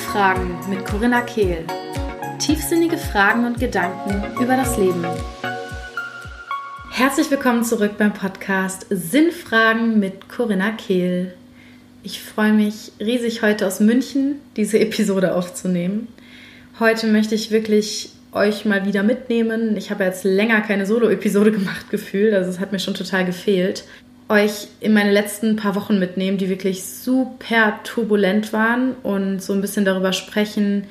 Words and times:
Sinnfragen 0.00 0.56
mit 0.70 0.86
Corinna 0.86 1.20
Kehl. 1.20 1.66
Tiefsinnige 2.38 2.96
Fragen 2.96 3.44
und 3.44 3.60
Gedanken 3.60 4.24
über 4.42 4.56
das 4.56 4.78
Leben. 4.78 5.04
Herzlich 6.90 7.30
willkommen 7.30 7.64
zurück 7.64 7.92
beim 7.98 8.14
Podcast 8.14 8.86
Sinnfragen 8.88 10.00
mit 10.00 10.30
Corinna 10.30 10.70
Kehl. 10.70 11.34
Ich 12.02 12.22
freue 12.22 12.54
mich 12.54 12.92
riesig 12.98 13.42
heute 13.42 13.66
aus 13.66 13.80
München 13.80 14.36
diese 14.56 14.78
Episode 14.80 15.34
aufzunehmen. 15.34 16.08
Heute 16.80 17.06
möchte 17.06 17.34
ich 17.34 17.50
wirklich 17.50 18.10
euch 18.32 18.64
mal 18.64 18.86
wieder 18.86 19.02
mitnehmen. 19.02 19.76
Ich 19.76 19.90
habe 19.90 20.04
jetzt 20.04 20.24
länger 20.24 20.62
keine 20.62 20.86
Solo-Episode 20.86 21.52
gemacht 21.52 21.90
gefühlt, 21.90 22.32
also 22.32 22.48
es 22.48 22.58
hat 22.58 22.72
mir 22.72 22.80
schon 22.80 22.94
total 22.94 23.26
gefehlt 23.26 23.84
euch 24.30 24.68
in 24.78 24.94
meine 24.94 25.10
letzten 25.10 25.56
paar 25.56 25.74
Wochen 25.74 25.98
mitnehmen, 25.98 26.38
die 26.38 26.48
wirklich 26.48 26.84
super 26.84 27.80
turbulent 27.84 28.52
waren 28.52 28.94
und 29.02 29.42
so 29.42 29.52
ein 29.52 29.60
bisschen 29.60 29.84
darüber 29.84 30.12
sprechen, 30.12 30.84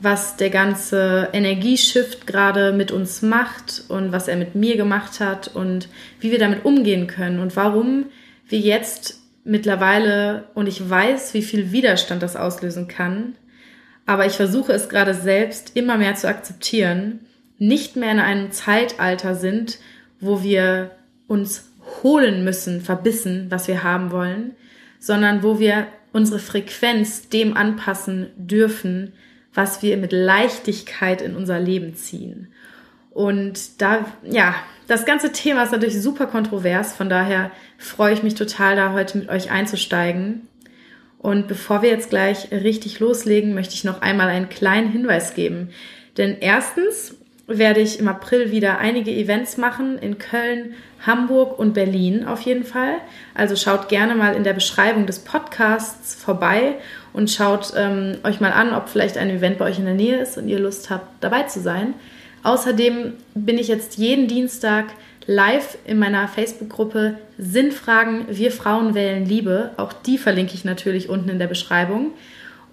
was 0.00 0.36
der 0.36 0.50
ganze 0.50 1.28
Energieshift 1.32 2.26
gerade 2.26 2.72
mit 2.72 2.90
uns 2.90 3.22
macht 3.22 3.84
und 3.88 4.12
was 4.12 4.28
er 4.28 4.36
mit 4.36 4.54
mir 4.54 4.76
gemacht 4.76 5.20
hat 5.20 5.48
und 5.54 5.88
wie 6.20 6.32
wir 6.32 6.38
damit 6.38 6.64
umgehen 6.64 7.06
können 7.06 7.38
und 7.38 7.56
warum 7.56 8.06
wir 8.48 8.58
jetzt 8.58 9.20
mittlerweile 9.44 10.44
und 10.54 10.66
ich 10.66 10.90
weiß, 10.90 11.32
wie 11.32 11.42
viel 11.42 11.70
Widerstand 11.70 12.22
das 12.22 12.36
auslösen 12.36 12.88
kann, 12.88 13.36
aber 14.04 14.26
ich 14.26 14.32
versuche 14.32 14.72
es 14.72 14.88
gerade 14.88 15.14
selbst 15.14 15.72
immer 15.74 15.96
mehr 15.96 16.16
zu 16.16 16.28
akzeptieren, 16.28 17.20
nicht 17.58 17.96
mehr 17.96 18.10
in 18.10 18.20
einem 18.20 18.50
Zeitalter 18.50 19.34
sind, 19.34 19.78
wo 20.20 20.42
wir 20.42 20.90
uns 21.28 21.70
holen 22.02 22.44
müssen, 22.44 22.80
verbissen, 22.80 23.46
was 23.50 23.68
wir 23.68 23.82
haben 23.82 24.10
wollen, 24.10 24.54
sondern 24.98 25.42
wo 25.42 25.58
wir 25.58 25.86
unsere 26.12 26.38
Frequenz 26.38 27.28
dem 27.28 27.56
anpassen 27.56 28.30
dürfen, 28.36 29.12
was 29.52 29.82
wir 29.82 29.96
mit 29.96 30.12
Leichtigkeit 30.12 31.22
in 31.22 31.36
unser 31.36 31.60
Leben 31.60 31.94
ziehen. 31.94 32.48
Und 33.10 33.80
da, 33.80 34.06
ja, 34.24 34.54
das 34.88 35.04
ganze 35.06 35.32
Thema 35.32 35.62
ist 35.62 35.72
natürlich 35.72 36.00
super 36.00 36.26
kontrovers, 36.26 36.94
von 36.94 37.08
daher 37.08 37.50
freue 37.78 38.12
ich 38.12 38.22
mich 38.22 38.34
total, 38.34 38.76
da 38.76 38.92
heute 38.92 39.18
mit 39.18 39.28
euch 39.28 39.50
einzusteigen. 39.50 40.48
Und 41.18 41.48
bevor 41.48 41.80
wir 41.80 41.88
jetzt 41.90 42.10
gleich 42.10 42.50
richtig 42.50 43.00
loslegen, 43.00 43.54
möchte 43.54 43.74
ich 43.74 43.84
noch 43.84 44.02
einmal 44.02 44.28
einen 44.28 44.48
kleinen 44.48 44.90
Hinweis 44.90 45.34
geben. 45.34 45.70
Denn 46.18 46.36
erstens 46.40 47.16
werde 47.46 47.80
ich 47.80 47.98
im 47.98 48.08
April 48.08 48.50
wieder 48.50 48.78
einige 48.78 49.10
Events 49.10 49.56
machen 49.56 49.98
in 49.98 50.18
Köln, 50.18 50.74
Hamburg 51.06 51.58
und 51.58 51.74
Berlin 51.74 52.24
auf 52.24 52.40
jeden 52.40 52.64
Fall. 52.64 52.94
Also 53.34 53.56
schaut 53.56 53.88
gerne 53.88 54.14
mal 54.14 54.34
in 54.34 54.44
der 54.44 54.54
Beschreibung 54.54 55.06
des 55.06 55.18
Podcasts 55.18 56.14
vorbei 56.14 56.76
und 57.12 57.30
schaut 57.30 57.72
ähm, 57.76 58.16
euch 58.24 58.40
mal 58.40 58.52
an, 58.52 58.74
ob 58.74 58.88
vielleicht 58.88 59.18
ein 59.18 59.28
Event 59.28 59.58
bei 59.58 59.66
euch 59.66 59.78
in 59.78 59.84
der 59.84 59.94
Nähe 59.94 60.18
ist 60.18 60.38
und 60.38 60.48
ihr 60.48 60.58
Lust 60.58 60.88
habt, 60.88 61.22
dabei 61.22 61.42
zu 61.42 61.60
sein. 61.60 61.94
Außerdem 62.42 63.14
bin 63.34 63.58
ich 63.58 63.68
jetzt 63.68 63.98
jeden 63.98 64.26
Dienstag 64.26 64.86
live 65.26 65.78
in 65.86 65.98
meiner 65.98 66.28
Facebook-Gruppe 66.28 67.18
Sinnfragen 67.38 68.26
Wir 68.28 68.52
Frauen 68.52 68.94
wählen 68.94 69.26
Liebe. 69.26 69.70
Auch 69.76 69.92
die 69.92 70.18
verlinke 70.18 70.54
ich 70.54 70.64
natürlich 70.64 71.08
unten 71.08 71.30
in 71.30 71.38
der 71.38 71.46
Beschreibung. 71.46 72.12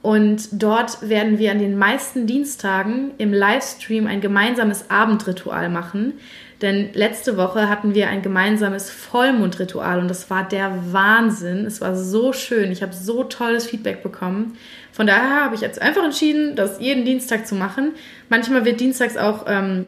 Und 0.01 0.49
dort 0.51 1.07
werden 1.07 1.37
wir 1.37 1.51
an 1.51 1.59
den 1.59 1.77
meisten 1.77 2.25
Dienstagen 2.25 3.11
im 3.17 3.33
Livestream 3.33 4.07
ein 4.07 4.19
gemeinsames 4.19 4.89
Abendritual 4.89 5.69
machen. 5.69 6.13
Denn 6.61 6.89
letzte 6.93 7.37
Woche 7.37 7.69
hatten 7.69 7.95
wir 7.95 8.09
ein 8.09 8.21
gemeinsames 8.21 8.89
Vollmondritual 8.89 9.99
und 9.99 10.07
das 10.07 10.29
war 10.29 10.47
der 10.47 10.93
Wahnsinn. 10.93 11.65
Es 11.65 11.81
war 11.81 11.95
so 11.95 12.33
schön. 12.33 12.71
Ich 12.71 12.83
habe 12.83 12.93
so 12.93 13.23
tolles 13.23 13.65
Feedback 13.65 14.03
bekommen. 14.03 14.57
Von 14.91 15.07
daher 15.07 15.43
habe 15.43 15.55
ich 15.55 15.61
jetzt 15.61 15.81
einfach 15.81 16.03
entschieden, 16.03 16.55
das 16.55 16.79
jeden 16.79 17.05
Dienstag 17.05 17.47
zu 17.47 17.55
machen. 17.55 17.93
Manchmal 18.29 18.65
wird 18.65 18.79
dienstags 18.79 19.17
auch 19.17 19.45
ähm, 19.47 19.85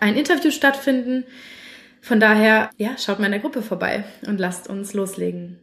ein 0.00 0.16
Interview 0.16 0.50
stattfinden. 0.50 1.24
Von 2.00 2.20
daher, 2.20 2.70
ja, 2.78 2.96
schaut 2.96 3.18
mal 3.18 3.26
in 3.26 3.32
der 3.32 3.40
Gruppe 3.40 3.60
vorbei 3.60 4.04
und 4.26 4.40
lasst 4.40 4.68
uns 4.68 4.94
loslegen. 4.94 5.58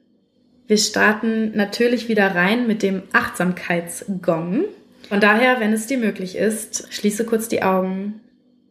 Wir 0.68 0.78
starten 0.78 1.56
natürlich 1.56 2.10
wieder 2.10 2.34
rein 2.34 2.66
mit 2.66 2.82
dem 2.82 3.04
Achtsamkeitsgong. 3.14 4.66
Von 5.08 5.20
daher, 5.20 5.60
wenn 5.60 5.74
es 5.74 5.86
dir 5.86 6.00
möglich 6.00 6.36
ist, 6.36 6.92
schließe 6.92 7.26
kurz 7.26 7.48
die 7.48 7.62
Augen, 7.62 8.22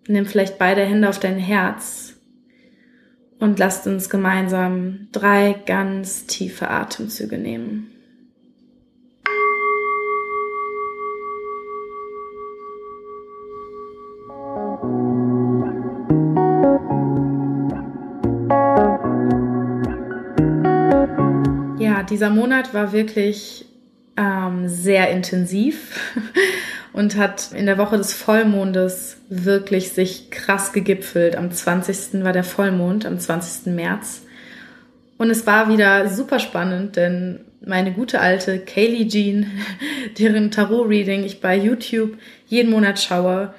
nimm 0.08 0.26
vielleicht 0.26 0.58
beide 0.58 0.82
Hände 0.82 1.08
auf 1.08 1.20
dein 1.20 1.38
Herz 1.38 2.14
und 3.38 3.58
lasst 3.58 3.86
uns 3.86 4.10
gemeinsam 4.10 5.08
drei 5.12 5.54
ganz 5.66 6.26
tiefe 6.26 6.68
Atemzüge 6.68 7.38
nehmen. 7.38 7.93
Dieser 22.10 22.30
Monat 22.30 22.74
war 22.74 22.92
wirklich 22.92 23.66
ähm, 24.16 24.68
sehr 24.68 25.10
intensiv 25.10 26.14
und 26.92 27.16
hat 27.16 27.52
in 27.52 27.66
der 27.66 27.78
Woche 27.78 27.96
des 27.96 28.12
Vollmondes 28.14 29.16
wirklich 29.28 29.90
sich 29.92 30.30
krass 30.30 30.72
gegipfelt. 30.72 31.36
Am 31.36 31.50
20. 31.50 32.24
war 32.24 32.32
der 32.32 32.44
Vollmond, 32.44 33.06
am 33.06 33.18
20. 33.18 33.72
März. 33.74 34.22
Und 35.16 35.30
es 35.30 35.46
war 35.46 35.68
wieder 35.68 36.08
super 36.08 36.38
spannend, 36.38 36.96
denn 36.96 37.40
meine 37.64 37.92
gute 37.92 38.20
alte 38.20 38.58
Kaylee 38.58 39.08
Jean, 39.08 39.50
deren 40.18 40.50
Tarot-Reading 40.50 41.24
ich 41.24 41.40
bei 41.40 41.56
YouTube 41.56 42.18
jeden 42.46 42.70
Monat 42.70 43.00
schaue, 43.00 43.54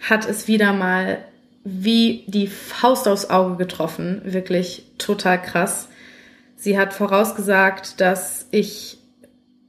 hat 0.00 0.28
es 0.28 0.48
wieder 0.48 0.72
mal 0.72 1.18
wie 1.62 2.24
die 2.26 2.46
Faust 2.46 3.06
aufs 3.06 3.28
Auge 3.28 3.56
getroffen. 3.56 4.22
Wirklich 4.24 4.84
total 4.98 5.40
krass. 5.40 5.89
Sie 6.60 6.78
hat 6.78 6.92
vorausgesagt, 6.92 8.02
dass 8.02 8.46
ich 8.50 8.98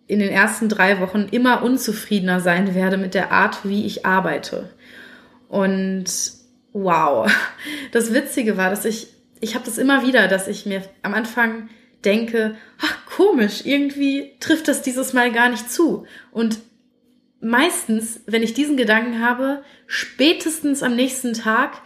in 0.07 0.19
den 0.19 0.27
ersten 0.27 0.67
drei 0.67 0.99
Wochen 0.99 1.29
immer 1.31 1.63
unzufriedener 1.63 2.41
sein 2.41 2.75
werde 2.75 2.97
mit 2.97 3.13
der 3.13 3.31
Art, 3.31 3.59
wie 3.63 3.85
ich 3.85 4.05
arbeite. 4.05 4.73
Und 5.47 6.03
wow, 6.73 7.31
das 7.93 8.13
Witzige 8.13 8.57
war, 8.57 8.69
dass 8.69 8.83
ich, 8.83 9.07
ich 9.39 9.55
habe 9.55 9.63
das 9.63 9.77
immer 9.77 10.05
wieder, 10.05 10.27
dass 10.27 10.49
ich 10.49 10.65
mir 10.65 10.83
am 11.01 11.13
Anfang 11.13 11.69
denke, 12.03 12.55
ach 12.81 13.05
komisch, 13.05 13.61
irgendwie 13.63 14.33
trifft 14.41 14.67
das 14.67 14.81
dieses 14.81 15.13
Mal 15.13 15.31
gar 15.31 15.47
nicht 15.47 15.71
zu. 15.71 16.05
Und 16.33 16.59
meistens, 17.39 18.19
wenn 18.25 18.43
ich 18.43 18.53
diesen 18.53 18.75
Gedanken 18.75 19.21
habe, 19.21 19.63
spätestens 19.87 20.83
am 20.83 20.97
nächsten 20.97 21.31
Tag 21.31 21.83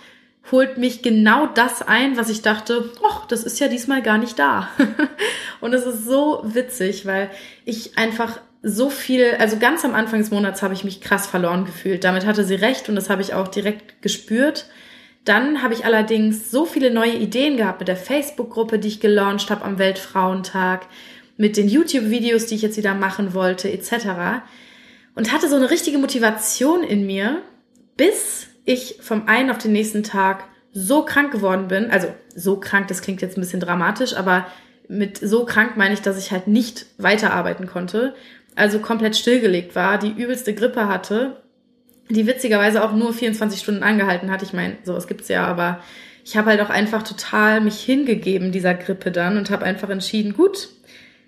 holt 0.52 0.78
mich 0.78 1.02
genau 1.02 1.48
das 1.48 1.82
ein, 1.82 2.18
was 2.18 2.30
ich 2.30 2.42
dachte, 2.42 2.92
ach, 3.04 3.26
das 3.26 3.44
ist 3.44 3.60
ja 3.60 3.68
diesmal 3.68 4.02
gar 4.02 4.18
nicht 4.18 4.38
da. 4.38 4.70
und 5.60 5.74
es 5.74 5.86
ist 5.86 6.06
so 6.06 6.42
witzig, 6.44 7.06
weil 7.06 7.32
ich 7.66 7.98
einfach 7.98 8.40
so 8.62 8.90
viel, 8.90 9.36
also 9.40 9.58
ganz 9.58 9.86
am 9.86 9.94
Anfang 9.94 10.20
des 10.20 10.32
Monats 10.32 10.62
habe 10.62 10.74
ich 10.74 10.84
mich 10.84 11.02
krass 11.02 11.28
verloren 11.28 11.66
gefühlt. 11.66 12.04
Damit 12.04 12.26
hatte 12.26 12.44
sie 12.44 12.56
recht 12.56 12.90
und 12.90 12.96
das 12.96 13.10
habe 13.10 13.22
ich 13.22 13.34
auch 13.34 13.48
direkt 13.48 14.02
gespürt. 14.02 14.66
Dann 15.24 15.64
habe 15.64 15.74
ich 15.74 15.86
allerdings 15.86 16.52
so 16.52 16.66
viele 16.66 16.92
neue 16.92 17.14
Ideen 17.14 17.58
gehabt 17.58 17.80
mit 17.80 17.88
der 17.88 17.96
Facebook-Gruppe, 17.96 18.78
die 18.78 18.88
ich 18.88 19.00
gelauncht 19.00 19.50
habe 19.50 19.66
am 19.66 19.80
Weltfrauentag, 19.80 20.88
mit 21.38 21.58
den 21.58 21.68
YouTube-Videos, 21.68 22.46
die 22.46 22.56
ich 22.56 22.62
jetzt 22.62 22.78
wieder 22.78 22.94
machen 22.94 23.34
wollte, 23.34 23.72
etc. 23.72 24.44
Und 25.16 25.34
hatte 25.34 25.50
so 25.50 25.56
eine 25.56 25.70
richtige 25.70 25.98
Motivation 25.98 26.84
in 26.84 27.06
mir, 27.06 27.42
bis 27.98 28.48
ich 28.66 28.98
vom 29.02 29.28
einen 29.28 29.52
auf 29.52 29.58
den 29.58 29.72
nächsten 29.72 30.04
Tag 30.04 30.44
so 30.74 31.04
krank 31.04 31.32
geworden 31.32 31.68
bin, 31.68 31.90
also 31.90 32.08
so 32.36 32.60
krank, 32.60 32.88
das 32.90 33.02
klingt 33.02 33.22
jetzt 33.22 33.38
ein 33.38 33.42
bisschen 33.42 33.62
dramatisch, 33.62 34.16
aber 34.16 34.46
mit 34.88 35.18
so 35.18 35.46
krank 35.46 35.78
meine 35.78 35.94
ich, 35.94 36.02
dass 36.02 36.18
ich 36.18 36.32
halt 36.32 36.48
nicht 36.48 36.86
weiterarbeiten 36.98 37.68
konnte, 37.68 38.14
also 38.56 38.80
komplett 38.80 39.16
stillgelegt 39.16 39.76
war, 39.76 39.98
die 39.98 40.12
übelste 40.12 40.54
Grippe 40.54 40.88
hatte, 40.88 41.42
die 42.10 42.28
witzigerweise 42.28 42.84
auch 42.84 42.94
nur 42.94 43.14
24 43.14 43.60
Stunden 43.60 43.84
angehalten 43.84 44.30
hat. 44.32 44.44
Ich 44.44 44.54
meine, 44.54 44.78
sowas 44.84 45.08
gibt's 45.08 45.28
ja, 45.28 45.46
aber 45.46 45.80
ich 46.24 46.38
habe 46.38 46.52
halt 46.52 46.62
auch 46.62 46.70
einfach 46.70 47.04
total 47.04 47.62
mich 47.62 47.80
hingegeben 47.82 48.52
dieser 48.52 48.74
Grippe 48.74 49.12
dann 49.12 49.38
und 49.38 49.50
habe 49.50 49.66
einfach 49.66 49.90
entschieden, 49.90 50.34
gut, 50.34 50.70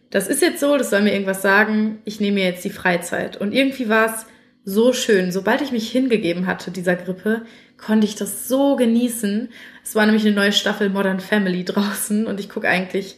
das 0.09 0.27
ist 0.27 0.41
jetzt 0.41 0.59
so, 0.59 0.77
das 0.77 0.89
soll 0.89 1.01
mir 1.01 1.13
irgendwas 1.13 1.41
sagen, 1.41 1.99
ich 2.05 2.19
nehme 2.19 2.35
mir 2.35 2.45
jetzt 2.45 2.63
die 2.63 2.69
Freizeit. 2.69 3.37
Und 3.37 3.53
irgendwie 3.53 3.89
war 3.89 4.05
es 4.05 4.25
so 4.69 4.91
schön. 4.91 5.31
Sobald 5.31 5.61
ich 5.61 5.71
mich 5.71 5.89
hingegeben 5.89 6.45
hatte 6.45 6.71
dieser 6.71 6.97
Grippe, 6.97 7.43
konnte 7.77 8.05
ich 8.05 8.15
das 8.15 8.49
so 8.49 8.75
genießen. 8.75 9.47
Es 9.81 9.95
war 9.95 10.05
nämlich 10.05 10.25
eine 10.25 10.35
neue 10.35 10.51
Staffel 10.51 10.89
Modern 10.89 11.21
Family 11.21 11.63
draußen 11.63 12.27
und 12.27 12.41
ich 12.41 12.49
gucke 12.49 12.67
eigentlich 12.67 13.15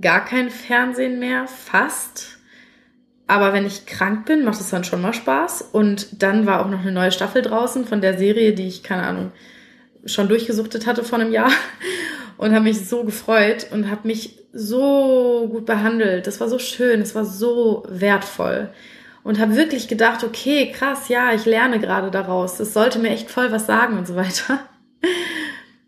gar 0.00 0.24
kein 0.24 0.50
Fernsehen 0.50 1.18
mehr, 1.18 1.48
fast. 1.48 2.38
Aber 3.26 3.52
wenn 3.52 3.66
ich 3.66 3.86
krank 3.86 4.26
bin, 4.26 4.44
macht 4.44 4.60
es 4.60 4.70
dann 4.70 4.84
schon 4.84 5.02
mal 5.02 5.14
Spaß. 5.14 5.70
Und 5.72 6.22
dann 6.22 6.46
war 6.46 6.64
auch 6.64 6.70
noch 6.70 6.82
eine 6.82 6.92
neue 6.92 7.10
Staffel 7.10 7.42
draußen 7.42 7.84
von 7.84 8.00
der 8.00 8.16
Serie, 8.16 8.52
die 8.52 8.68
ich, 8.68 8.84
keine 8.84 9.02
Ahnung, 9.02 9.32
schon 10.04 10.28
durchgesuchtet 10.28 10.86
hatte 10.86 11.02
vor 11.02 11.18
einem 11.18 11.32
Jahr. 11.32 11.50
Und 12.36 12.54
habe 12.54 12.64
mich 12.66 12.86
so 12.86 13.02
gefreut 13.02 13.68
und 13.70 13.90
habe 13.90 14.06
mich 14.06 14.38
so 14.52 15.48
gut 15.50 15.64
behandelt. 15.64 16.26
Das 16.26 16.38
war 16.38 16.50
so 16.50 16.58
schön, 16.58 17.00
es 17.00 17.14
war 17.14 17.24
so 17.24 17.86
wertvoll. 17.88 18.74
Und 19.26 19.40
habe 19.40 19.56
wirklich 19.56 19.88
gedacht, 19.88 20.22
okay, 20.22 20.70
krass, 20.70 21.08
ja, 21.08 21.34
ich 21.34 21.46
lerne 21.46 21.80
gerade 21.80 22.12
daraus. 22.12 22.58
Das 22.58 22.72
sollte 22.72 23.00
mir 23.00 23.10
echt 23.10 23.28
voll 23.28 23.50
was 23.50 23.66
sagen 23.66 23.98
und 23.98 24.06
so 24.06 24.14
weiter. 24.14 24.60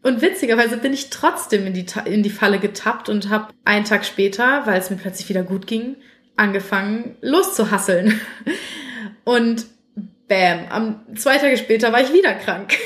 Und 0.03 0.23
witzigerweise 0.23 0.77
bin 0.77 0.93
ich 0.93 1.11
trotzdem 1.11 1.65
in 1.65 1.73
die, 1.73 1.87
in 2.05 2.25
die 2.25 2.31
Falle 2.31 2.59
getappt 2.59 3.09
und 3.09 3.31
habe 3.31 3.55
einen 3.65 3.85
Tag 3.85 4.05
später, 4.05 4.63
weil 4.65 4.81
es 4.81 4.91
mir 4.91 4.97
plötzlich 4.97 5.29
wieder 5.29 5.45
gut 5.45 5.69
ging, 5.69 5.95
angefangen 6.35 7.17
loszuhasseln. 7.21 8.21
Und 9.23 9.67
bam, 10.27 10.67
am 10.71 11.17
zwei 11.17 11.39
Tage 11.39 11.59
später 11.59 11.93
war 11.93 12.01
ich 12.01 12.13
wieder 12.13 12.35
krank. 12.35 12.77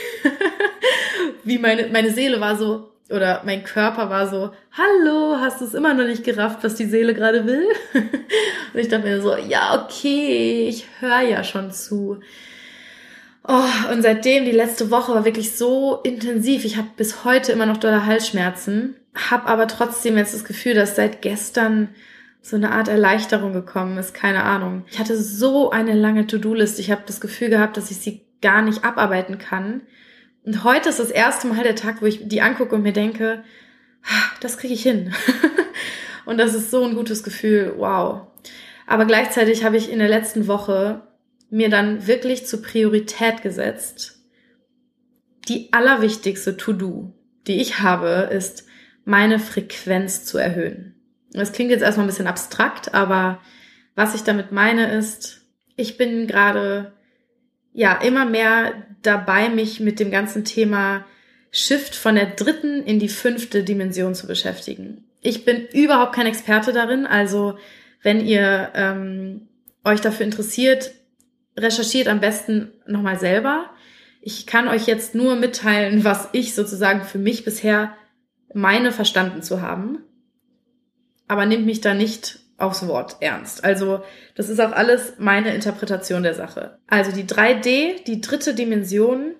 Wie 1.44 1.56
meine, 1.56 1.86
meine 1.86 2.10
Seele 2.10 2.42
war 2.42 2.58
so, 2.58 2.91
oder 3.12 3.42
mein 3.44 3.64
Körper 3.64 4.10
war 4.10 4.28
so, 4.28 4.50
hallo, 4.72 5.36
hast 5.38 5.60
du 5.60 5.64
es 5.64 5.74
immer 5.74 5.94
noch 5.94 6.04
nicht 6.06 6.24
gerafft, 6.24 6.58
was 6.62 6.74
die 6.74 6.86
Seele 6.86 7.14
gerade 7.14 7.46
will? 7.46 7.66
Und 7.94 8.80
ich 8.80 8.88
dachte 8.88 9.06
mir 9.06 9.20
so, 9.20 9.36
ja, 9.36 9.84
okay, 9.84 10.66
ich 10.68 10.86
höre 11.00 11.20
ja 11.20 11.44
schon 11.44 11.70
zu. 11.70 12.20
Oh, 13.46 13.92
und 13.92 14.02
seitdem, 14.02 14.44
die 14.44 14.52
letzte 14.52 14.92
Woche 14.92 15.12
war 15.14 15.24
wirklich 15.24 15.56
so 15.56 15.96
intensiv. 16.04 16.64
Ich 16.64 16.76
habe 16.76 16.88
bis 16.96 17.24
heute 17.24 17.50
immer 17.50 17.66
noch 17.66 17.76
dolle 17.76 18.06
Halsschmerzen, 18.06 18.94
habe 19.16 19.48
aber 19.48 19.66
trotzdem 19.66 20.16
jetzt 20.16 20.32
das 20.32 20.44
Gefühl, 20.44 20.74
dass 20.74 20.94
seit 20.94 21.22
gestern 21.22 21.88
so 22.40 22.54
eine 22.54 22.70
Art 22.70 22.86
Erleichterung 22.86 23.52
gekommen 23.52 23.98
ist, 23.98 24.14
keine 24.14 24.44
Ahnung. 24.44 24.84
Ich 24.90 25.00
hatte 25.00 25.16
so 25.16 25.70
eine 25.70 25.94
lange 25.94 26.26
To-Do-List. 26.26 26.78
Ich 26.78 26.92
habe 26.92 27.02
das 27.06 27.20
Gefühl 27.20 27.50
gehabt, 27.50 27.76
dass 27.76 27.90
ich 27.90 27.98
sie 27.98 28.22
gar 28.42 28.62
nicht 28.62 28.84
abarbeiten 28.84 29.38
kann. 29.38 29.82
Und 30.44 30.64
heute 30.64 30.88
ist 30.88 30.98
das 30.98 31.10
erste 31.10 31.46
Mal 31.46 31.62
der 31.62 31.76
Tag, 31.76 32.02
wo 32.02 32.06
ich 32.06 32.26
die 32.26 32.40
angucke 32.40 32.74
und 32.74 32.82
mir 32.82 32.92
denke, 32.92 33.44
ah, 34.04 34.30
das 34.40 34.58
kriege 34.58 34.74
ich 34.74 34.82
hin. 34.82 35.14
und 36.24 36.38
das 36.38 36.54
ist 36.54 36.70
so 36.70 36.84
ein 36.84 36.94
gutes 36.94 37.22
Gefühl, 37.22 37.74
wow. 37.76 38.26
Aber 38.86 39.04
gleichzeitig 39.04 39.64
habe 39.64 39.76
ich 39.76 39.90
in 39.90 40.00
der 40.00 40.08
letzten 40.08 40.48
Woche 40.48 41.02
mir 41.50 41.68
dann 41.68 42.06
wirklich 42.06 42.46
zur 42.46 42.62
Priorität 42.62 43.42
gesetzt. 43.42 44.18
Die 45.48 45.72
allerwichtigste 45.72 46.56
To-Do, 46.56 47.12
die 47.46 47.60
ich 47.60 47.80
habe, 47.80 48.28
ist, 48.32 48.66
meine 49.04 49.38
Frequenz 49.38 50.24
zu 50.24 50.38
erhöhen. 50.38 50.94
Das 51.32 51.52
klingt 51.52 51.70
jetzt 51.70 51.82
erstmal 51.82 52.06
ein 52.06 52.10
bisschen 52.10 52.26
abstrakt, 52.26 52.94
aber 52.94 53.40
was 53.94 54.14
ich 54.14 54.22
damit 54.22 54.52
meine 54.52 54.92
ist, 54.96 55.42
ich 55.76 55.96
bin 55.96 56.26
gerade 56.26 56.92
ja 57.72 57.94
immer 58.00 58.24
mehr 58.24 58.74
dabei, 59.02 59.48
mich 59.48 59.80
mit 59.80 60.00
dem 60.00 60.10
ganzen 60.10 60.44
Thema 60.44 61.04
Shift 61.50 61.94
von 61.94 62.14
der 62.14 62.26
dritten 62.26 62.82
in 62.82 62.98
die 62.98 63.08
fünfte 63.08 63.62
Dimension 63.62 64.14
zu 64.14 64.26
beschäftigen. 64.26 65.04
Ich 65.20 65.44
bin 65.44 65.66
überhaupt 65.72 66.14
kein 66.14 66.26
Experte 66.26 66.72
darin, 66.72 67.06
also 67.06 67.58
wenn 68.02 68.24
ihr 68.24 68.70
ähm, 68.74 69.48
euch 69.84 70.00
dafür 70.00 70.26
interessiert, 70.26 70.92
recherchiert 71.56 72.08
am 72.08 72.20
besten 72.20 72.72
nochmal 72.86 73.18
selber. 73.18 73.70
Ich 74.20 74.46
kann 74.46 74.68
euch 74.68 74.86
jetzt 74.86 75.14
nur 75.14 75.36
mitteilen, 75.36 76.04
was 76.04 76.28
ich 76.32 76.54
sozusagen 76.54 77.02
für 77.02 77.18
mich 77.18 77.44
bisher 77.44 77.96
meine 78.54 78.92
verstanden 78.92 79.42
zu 79.42 79.60
haben. 79.60 79.98
Aber 81.28 81.46
nehmt 81.46 81.66
mich 81.66 81.80
da 81.80 81.94
nicht 81.94 82.40
aufs 82.62 82.86
Wort 82.86 83.16
ernst. 83.20 83.64
Also 83.64 84.00
das 84.34 84.48
ist 84.48 84.60
auch 84.60 84.72
alles 84.72 85.14
meine 85.18 85.54
Interpretation 85.54 86.22
der 86.22 86.34
Sache. 86.34 86.78
Also 86.86 87.12
die 87.12 87.24
3D, 87.24 88.04
die 88.04 88.20
dritte 88.20 88.54
Dimension, 88.54 89.34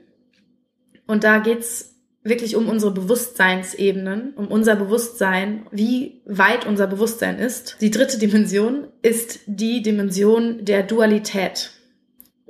und 1.07 1.25
da 1.25 1.39
geht's 1.39 1.95
wirklich 2.23 2.55
um 2.55 2.69
unsere 2.69 2.93
Bewusstseinsebenen, 2.93 4.35
um 4.35 4.49
unser 4.49 4.77
Bewusstsein, 4.77 5.67
wie 5.73 6.23
weit 6.25 6.67
unser 6.67 6.87
Bewusstsein 6.87 7.39
ist. 7.39 7.77
Die 7.81 7.91
dritte 7.91 8.19
Dimension 8.19 8.89
ist 9.03 9.41
die 9.47 9.83
Dimension 9.83 10.65
der 10.65 10.83
Dualität 10.83 11.73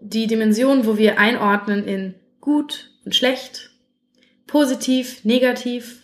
die 0.03 0.27
Dimension, 0.27 0.85
wo 0.85 0.99
wir 0.99 1.19
einordnen 1.19 1.87
in 1.87 2.15
gut 2.41 2.91
und 3.05 3.15
schlecht, 3.15 3.71
positiv, 4.47 5.25
negativ, 5.25 6.01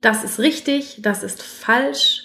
das 0.00 0.22
ist 0.22 0.38
richtig, 0.38 0.98
das 1.00 1.22
ist 1.22 1.42
falsch, 1.42 2.21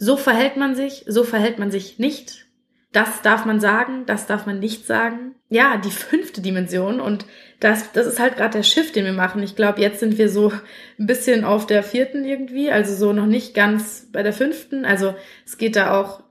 so 0.00 0.16
verhält 0.16 0.56
man 0.56 0.74
sich, 0.74 1.04
so 1.06 1.24
verhält 1.24 1.58
man 1.58 1.70
sich 1.70 1.98
nicht, 1.98 2.46
das 2.90 3.20
darf 3.22 3.44
man 3.44 3.60
sagen, 3.60 4.06
das 4.06 4.26
darf 4.26 4.46
man 4.46 4.58
nicht 4.58 4.86
sagen. 4.86 5.34
Ja, 5.50 5.76
die 5.76 5.90
fünfte 5.90 6.40
Dimension 6.40 7.00
und 7.00 7.26
das, 7.60 7.92
das 7.92 8.06
ist 8.06 8.18
halt 8.18 8.36
gerade 8.36 8.58
der 8.58 8.62
Shift, 8.62 8.96
den 8.96 9.04
wir 9.04 9.12
machen. 9.12 9.42
Ich 9.42 9.54
glaube, 9.54 9.80
jetzt 9.80 10.00
sind 10.00 10.16
wir 10.16 10.30
so 10.30 10.52
ein 10.98 11.06
bisschen 11.06 11.44
auf 11.44 11.66
der 11.66 11.82
vierten 11.82 12.24
irgendwie, 12.24 12.70
also 12.70 12.94
so 12.94 13.12
noch 13.12 13.26
nicht 13.26 13.54
ganz 13.54 14.08
bei 14.10 14.22
der 14.22 14.32
fünften. 14.32 14.86
Also 14.86 15.14
es 15.44 15.58
geht 15.58 15.76
da 15.76 16.00
auch 16.00 16.22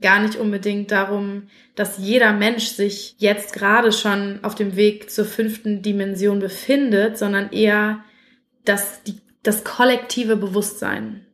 gar 0.00 0.20
nicht 0.20 0.36
unbedingt 0.36 0.90
darum, 0.90 1.48
dass 1.76 1.98
jeder 1.98 2.32
Mensch 2.32 2.68
sich 2.68 3.16
jetzt 3.18 3.52
gerade 3.52 3.92
schon 3.92 4.40
auf 4.42 4.54
dem 4.54 4.76
Weg 4.76 5.10
zur 5.10 5.26
fünften 5.26 5.82
Dimension 5.82 6.38
befindet, 6.38 7.18
sondern 7.18 7.52
eher 7.52 8.02
das, 8.64 9.02
die, 9.02 9.20
das 9.42 9.62
kollektive 9.62 10.36
Bewusstsein. 10.36 11.26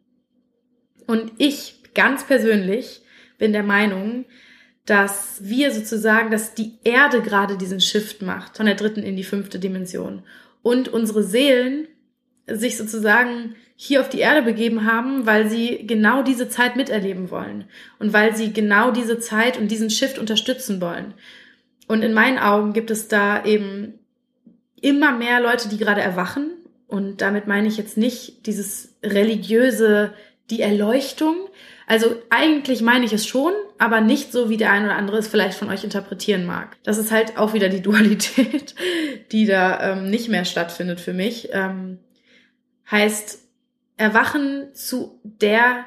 Und 1.11 1.33
ich 1.39 1.81
ganz 1.93 2.25
persönlich 2.25 3.03
bin 3.37 3.53
der 3.53 3.65
Meinung, 3.65 4.27
dass 4.87 5.41
wir 5.43 5.73
sozusagen, 5.73 6.31
dass 6.31 6.55
die 6.55 6.79
Erde 6.85 7.21
gerade 7.21 7.59
diesen 7.59 7.81
Shift 7.81 8.23
macht, 8.23 8.59
von 8.59 8.67
der 8.67 8.77
dritten 8.77 9.03
in 9.03 9.17
die 9.17 9.25
fünfte 9.25 9.59
Dimension. 9.59 10.23
Und 10.63 10.87
unsere 10.87 11.25
Seelen 11.25 11.89
sich 12.47 12.77
sozusagen 12.77 13.57
hier 13.75 14.03
auf 14.03 14.09
die 14.09 14.21
Erde 14.21 14.43
begeben 14.43 14.85
haben, 14.85 15.27
weil 15.27 15.51
sie 15.51 15.85
genau 15.85 16.23
diese 16.23 16.49
Zeit 16.49 16.77
miterleben 16.77 17.33
wollen 17.33 17.65
und 17.99 18.13
weil 18.13 18.37
sie 18.37 18.53
genau 18.53 18.93
diese 18.93 19.19
Zeit 19.19 19.59
und 19.59 19.67
diesen 19.69 19.91
Shift 19.91 20.17
unterstützen 20.17 20.81
wollen. 20.81 21.15
Und 21.89 22.03
in 22.03 22.13
meinen 22.13 22.39
Augen 22.39 22.73
gibt 22.73 22.93
es 22.93 23.09
da 23.09 23.45
eben 23.45 23.95
immer 24.81 25.11
mehr 25.11 25.41
Leute, 25.41 25.69
die 25.69 25.79
gerade 25.79 26.03
erwachen. 26.03 26.53
Und 26.87 27.21
damit 27.21 27.49
meine 27.49 27.67
ich 27.67 27.79
jetzt 27.79 27.97
nicht 27.97 28.47
dieses 28.47 28.95
religiöse, 29.03 30.13
die 30.51 30.61
Erleuchtung. 30.61 31.49
Also 31.87 32.17
eigentlich 32.31 32.83
meine 32.83 33.05
ich 33.05 33.13
es 33.13 33.27
schon, 33.27 33.53
aber 33.79 34.01
nicht 34.01 34.33
so, 34.33 34.49
wie 34.49 34.57
der 34.57 34.71
ein 34.71 34.85
oder 34.85 34.97
andere 34.97 35.19
es 35.19 35.29
vielleicht 35.29 35.59
von 35.59 35.71
euch 35.71 35.85
interpretieren 35.85 36.47
mag. 36.47 36.77
Das 36.83 36.99
ist 36.99 37.11
halt 37.11 37.37
auch 37.37 37.53
wieder 37.55 37.69
die 37.69 37.83
Dualität, 37.83 38.75
die 39.33 39.47
da 39.47 39.93
ähm, 39.93 40.11
nicht 40.11 40.29
mehr 40.29 40.45
stattfindet 40.45 41.01
für 41.01 41.13
mich. 41.13 41.49
Ähm, 41.53 41.99
heißt, 42.91 43.41
erwachen 43.97 44.75
zu 44.75 45.21
der 45.23 45.85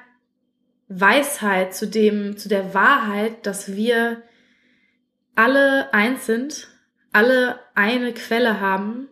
Weisheit, 0.88 1.74
zu 1.74 1.88
dem, 1.88 2.38
zu 2.38 2.50
der 2.50 2.74
Wahrheit, 2.74 3.46
dass 3.46 3.76
wir 3.76 4.22
alle 5.36 5.94
eins 5.94 6.26
sind, 6.26 6.68
alle 7.12 7.60
eine 7.74 8.14
Quelle 8.14 8.60
haben, 8.60 9.08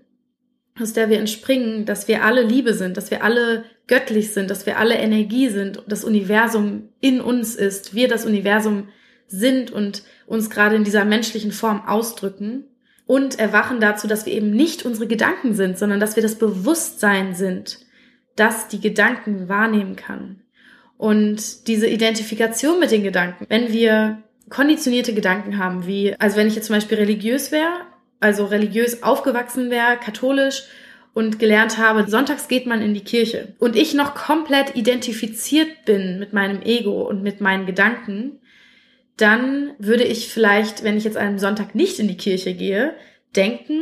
aus 0.79 0.93
der 0.93 1.09
wir 1.09 1.19
entspringen, 1.19 1.85
dass 1.85 2.07
wir 2.07 2.23
alle 2.23 2.43
Liebe 2.43 2.73
sind, 2.73 2.97
dass 2.97 3.11
wir 3.11 3.23
alle 3.23 3.65
göttlich 3.91 4.31
sind, 4.31 4.49
dass 4.49 4.65
wir 4.65 4.79
alle 4.79 4.95
Energie 4.95 5.49
sind, 5.49 5.83
das 5.85 6.05
Universum 6.05 6.87
in 7.01 7.19
uns 7.19 7.55
ist, 7.55 7.93
wir 7.93 8.07
das 8.07 8.25
Universum 8.25 8.87
sind 9.27 9.69
und 9.69 10.03
uns 10.25 10.49
gerade 10.49 10.77
in 10.77 10.85
dieser 10.85 11.03
menschlichen 11.03 11.51
Form 11.51 11.85
ausdrücken 11.85 12.63
und 13.05 13.37
erwachen 13.37 13.81
dazu, 13.81 14.07
dass 14.07 14.25
wir 14.25 14.31
eben 14.31 14.51
nicht 14.51 14.85
unsere 14.85 15.07
Gedanken 15.07 15.55
sind, 15.55 15.77
sondern 15.77 15.99
dass 15.99 16.15
wir 16.15 16.23
das 16.23 16.35
Bewusstsein 16.35 17.35
sind, 17.35 17.79
das 18.37 18.69
die 18.69 18.79
Gedanken 18.79 19.49
wahrnehmen 19.49 19.97
kann. 19.97 20.39
Und 20.97 21.67
diese 21.67 21.87
Identifikation 21.87 22.79
mit 22.79 22.91
den 22.91 23.03
Gedanken, 23.03 23.45
wenn 23.49 23.73
wir 23.73 24.23
konditionierte 24.49 25.13
Gedanken 25.13 25.57
haben, 25.57 25.85
wie, 25.85 26.15
also 26.17 26.37
wenn 26.37 26.47
ich 26.47 26.55
jetzt 26.55 26.67
zum 26.67 26.77
Beispiel 26.77 26.97
religiös 26.97 27.51
wäre, 27.51 27.73
also 28.21 28.45
religiös 28.45 29.03
aufgewachsen 29.03 29.69
wäre, 29.69 29.97
katholisch 29.97 30.63
und 31.13 31.39
gelernt 31.39 31.77
habe, 31.77 32.09
sonntags 32.09 32.47
geht 32.47 32.65
man 32.65 32.81
in 32.81 32.93
die 32.93 33.03
Kirche 33.03 33.55
und 33.59 33.75
ich 33.75 33.93
noch 33.93 34.15
komplett 34.15 34.75
identifiziert 34.75 35.85
bin 35.85 36.19
mit 36.19 36.33
meinem 36.33 36.61
Ego 36.61 37.07
und 37.07 37.21
mit 37.21 37.41
meinen 37.41 37.65
Gedanken, 37.65 38.39
dann 39.17 39.73
würde 39.77 40.03
ich 40.03 40.29
vielleicht, 40.29 40.83
wenn 40.83 40.97
ich 40.97 41.03
jetzt 41.03 41.17
einem 41.17 41.37
Sonntag 41.37 41.75
nicht 41.75 41.99
in 41.99 42.07
die 42.07 42.17
Kirche 42.17 42.53
gehe, 42.53 42.95
denken, 43.35 43.81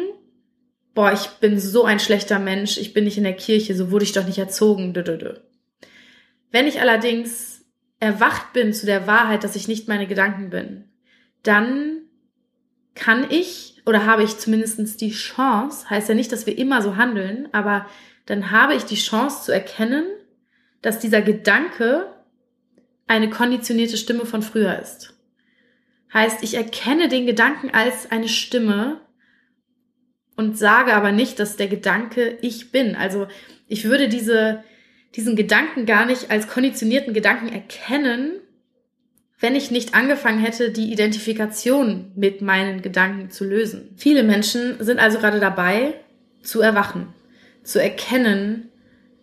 boah, 0.93 1.13
ich 1.13 1.27
bin 1.39 1.59
so 1.59 1.85
ein 1.85 1.99
schlechter 1.99 2.39
Mensch, 2.39 2.77
ich 2.77 2.93
bin 2.93 3.05
nicht 3.05 3.17
in 3.17 3.23
der 3.23 3.35
Kirche, 3.35 3.75
so 3.75 3.91
wurde 3.91 4.05
ich 4.05 4.11
doch 4.11 4.25
nicht 4.25 4.39
erzogen. 4.39 4.93
Wenn 6.51 6.67
ich 6.67 6.81
allerdings 6.81 7.65
erwacht 7.99 8.53
bin 8.53 8.73
zu 8.73 8.85
der 8.85 9.07
Wahrheit, 9.07 9.43
dass 9.43 9.55
ich 9.55 9.67
nicht 9.67 9.87
meine 9.87 10.07
Gedanken 10.07 10.49
bin, 10.49 10.85
dann 11.43 12.01
kann 12.95 13.27
ich 13.29 13.78
oder 13.89 14.05
habe 14.05 14.23
ich 14.23 14.37
zumindest 14.37 15.01
die 15.01 15.11
Chance, 15.11 15.89
heißt 15.89 16.09
ja 16.09 16.15
nicht, 16.15 16.31
dass 16.31 16.45
wir 16.45 16.57
immer 16.57 16.81
so 16.81 16.95
handeln, 16.95 17.49
aber 17.51 17.85
dann 18.25 18.51
habe 18.51 18.75
ich 18.75 18.83
die 18.83 18.95
Chance 18.95 19.45
zu 19.45 19.51
erkennen, 19.51 20.05
dass 20.81 20.99
dieser 20.99 21.21
Gedanke 21.21 22.07
eine 23.07 23.29
konditionierte 23.29 23.97
Stimme 23.97 24.25
von 24.25 24.41
früher 24.41 24.79
ist. 24.79 25.15
Heißt, 26.13 26.43
ich 26.43 26.55
erkenne 26.55 27.09
den 27.09 27.25
Gedanken 27.25 27.71
als 27.71 28.11
eine 28.11 28.29
Stimme, 28.29 29.01
und 30.39 30.57
sage 30.57 30.93
aber 30.93 31.11
nicht, 31.11 31.37
dass 31.37 31.57
der 31.57 31.67
Gedanke 31.67 32.37
ich 32.41 32.71
bin. 32.71 32.95
Also 32.95 33.27
ich 33.67 33.83
würde 33.83 34.07
diese, 34.07 34.63
diesen 35.17 35.35
Gedanken 35.35 35.85
gar 35.85 36.05
nicht 36.05 36.31
als 36.31 36.47
konditionierten 36.47 37.13
Gedanken 37.13 37.49
erkennen, 37.49 38.39
wenn 39.39 39.55
ich 39.55 39.71
nicht 39.71 39.93
angefangen 39.93 40.39
hätte, 40.39 40.71
die 40.71 40.91
Identifikation 40.91 42.11
mit 42.15 42.41
meinen 42.41 42.81
Gedanken 42.81 43.31
zu 43.31 43.45
lösen. 43.45 43.89
Viele 43.95 44.23
Menschen 44.23 44.83
sind 44.83 44.99
also 44.99 45.17
gerade 45.19 45.39
dabei, 45.39 45.93
zu 46.41 46.61
erwachen, 46.61 47.13
zu 47.63 47.81
erkennen, 47.81 48.69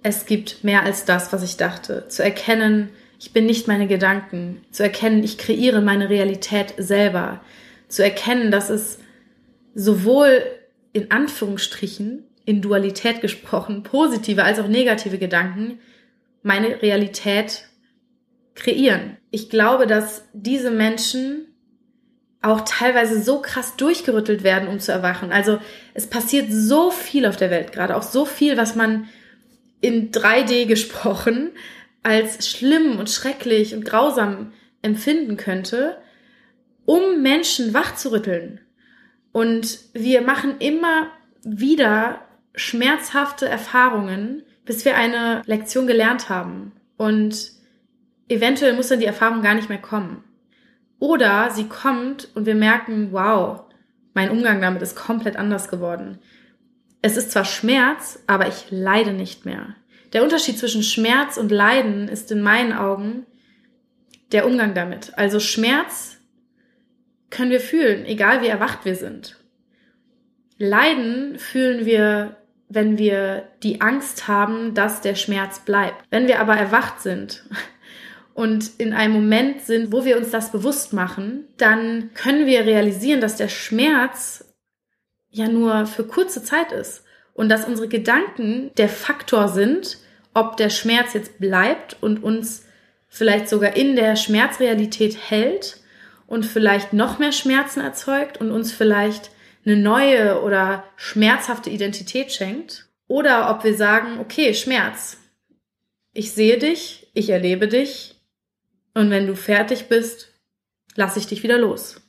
es 0.03 0.27
gibt 0.27 0.63
mehr 0.63 0.85
als 0.85 1.05
das, 1.05 1.33
was 1.33 1.43
ich 1.43 1.57
dachte, 1.57 2.07
zu 2.09 2.23
erkennen, 2.23 2.91
ich 3.19 3.33
bin 3.33 3.47
nicht 3.47 3.67
meine 3.67 3.87
Gedanken, 3.87 4.61
zu 4.71 4.83
erkennen, 4.83 5.25
ich 5.25 5.39
kreiere 5.39 5.81
meine 5.81 6.11
Realität 6.11 6.75
selber, 6.77 7.41
zu 7.89 8.05
erkennen, 8.05 8.51
dass 8.51 8.71
es 8.71 8.99
sowohl 9.75 10.43
in 10.93 11.11
Anführungsstrichen, 11.11 12.25
in 12.45 12.63
Dualität 12.63 13.21
gesprochen, 13.21 13.83
positive 13.83 14.45
als 14.45 14.59
auch 14.59 14.69
negative 14.69 15.19
Gedanken 15.19 15.81
meine 16.43 16.81
Realität 16.81 17.65
kreieren. 18.55 19.16
Ich 19.31 19.51
glaube, 19.51 19.87
dass 19.87 20.25
diese 20.33 20.71
Menschen 20.71 21.47
auch 22.43 22.61
teilweise 22.61 23.21
so 23.23 23.41
krass 23.41 23.77
durchgerüttelt 23.77 24.45
werden, 24.45 24.69
um 24.69 24.79
zu 24.79 24.93
erwachen. 24.93 25.33
Also 25.33 25.59
es 25.95 26.07
passiert 26.07 26.47
so 26.51 26.91
viel 26.91 27.27
auf 27.27 27.37
der 27.37 27.51
Welt 27.51 27.73
gerade, 27.73 27.97
auch 27.97 28.03
so 28.03 28.25
viel, 28.25 28.57
was 28.57 28.77
man 28.77 29.09
in 29.81 30.13
3D 30.13 30.67
gesprochen 30.67 31.51
als 32.03 32.49
schlimm 32.49 32.99
und 32.99 33.11
schrecklich 33.11 33.75
und 33.75 33.85
grausam 33.85 34.53
empfinden 34.81 35.37
könnte, 35.37 35.97
um 36.85 37.21
Menschen 37.21 37.75
wachzurütteln. 37.75 38.61
Und 39.33 39.81
wir 39.93 40.23
machen 40.23 40.55
immer 40.61 41.09
wieder 41.43 42.21
schmerzhafte 42.55 43.49
Erfahrungen, 43.49 44.45
bis 44.65 44.85
wir 44.85 44.97
eine 44.97 45.43
Lektion 45.47 45.87
gelernt 45.87 46.29
haben. 46.29 46.73
Und 46.97 47.56
eventuell 48.29 48.75
muss 48.75 48.89
dann 48.89 49.01
die 49.01 49.07
Erfahrung 49.07 49.43
gar 49.43 49.55
nicht 49.55 49.69
mehr 49.69 49.79
kommen. 49.79 50.25
Oder 50.99 51.51
sie 51.51 51.69
kommt 51.69 52.29
und 52.35 52.47
wir 52.47 52.55
merken, 52.55 53.09
wow, 53.13 53.65
mein 54.15 54.31
Umgang 54.31 54.61
damit 54.61 54.83
ist 54.83 54.97
komplett 54.97 55.37
anders 55.37 55.69
geworden. 55.69 56.19
Es 57.03 57.17
ist 57.17 57.31
zwar 57.31 57.45
Schmerz, 57.45 58.23
aber 58.27 58.49
ich 58.49 58.67
leide 58.71 59.13
nicht 59.13 59.45
mehr. 59.45 59.77
Der 60.13 60.23
Unterschied 60.23 60.59
zwischen 60.59 60.83
Schmerz 60.83 61.37
und 61.37 61.53
Leiden 61.53 62.09
ist 62.09 62.33
in 62.33 62.41
meinen 62.41 62.73
Augen 62.73 63.27
der 64.33 64.47
Umgang 64.47 64.75
damit. 64.75 65.17
Also 65.19 65.39
Schmerz 65.39 66.17
können 67.31 67.51
wir 67.51 67.61
fühlen, 67.61 68.07
egal 68.07 68.43
wie 68.43 68.49
erwacht 68.49 68.85
wir 68.85 68.95
sind. 68.95 69.37
Leiden 70.59 71.39
fühlen 71.39 71.85
wir, 71.85 72.37
wenn 72.69 72.97
wir 72.97 73.49
die 73.63 73.83
Angst 73.83 74.27
haben, 74.27 74.75
dass 74.75 75.03
der 75.03 75.15
Schmerz 75.15 75.61
bleibt. 75.61 76.05
Wenn 76.11 76.27
wir 76.27 76.41
aber 76.41 76.57
erwacht 76.57 77.01
sind 77.03 77.45
und 78.37 78.73
in 78.77 78.93
einem 78.93 79.15
Moment 79.15 79.63
sind, 79.63 79.93
wo 79.93 80.05
wir 80.05 80.19
uns 80.19 80.31
das 80.31 80.53
bewusst 80.53 80.93
machen, 80.93 81.49
dann 81.57 82.11
können 82.13 82.45
wir 82.45 82.67
realisieren, 82.67 83.23
dass 83.23 83.37
der 83.37 83.49
Schmerz 83.49 84.45
ja 85.31 85.49
nur 85.49 85.87
für 85.87 86.05
kurze 86.05 86.45
Zeit 86.45 86.71
ist 86.71 87.03
und 87.33 87.49
dass 87.49 87.65
unsere 87.65 87.89
Gedanken 87.89 88.73
der 88.77 88.91
Faktor 88.91 89.49
sind, 89.49 89.97
ob 90.35 90.59
der 90.59 90.69
Schmerz 90.69 91.15
jetzt 91.15 91.39
bleibt 91.39 91.97
und 92.03 92.23
uns 92.23 92.67
vielleicht 93.09 93.49
sogar 93.49 93.75
in 93.75 93.97
der 93.97 94.17
Schmerzrealität 94.17 95.17
hält 95.31 95.81
und 96.27 96.45
vielleicht 96.45 96.93
noch 96.93 97.19
mehr 97.19 97.33
Schmerzen 97.33 97.81
erzeugt 97.81 98.39
und 98.39 98.51
uns 98.51 98.71
vielleicht 98.71 99.31
eine 99.65 99.77
neue 99.77 100.43
oder 100.43 100.85
schmerzhafte 100.97 101.71
Identität 101.71 102.33
schenkt. 102.33 102.87
Oder 103.09 103.51
ob 103.51 103.65
wir 103.65 103.75
sagen, 103.75 104.19
okay, 104.21 104.53
Schmerz, 104.53 105.17
ich 106.13 106.33
sehe 106.33 106.59
dich, 106.59 107.09
ich 107.15 107.31
erlebe 107.31 107.67
dich, 107.67 108.16
und 108.97 109.11
wenn 109.11 109.27
du 109.27 109.37
fertig 109.37 109.89
bist, 109.89 110.33
lass 110.95 111.19
ich 111.19 111.27
dich 111.27 111.43
wieder 111.43 111.59
los. 111.59 112.01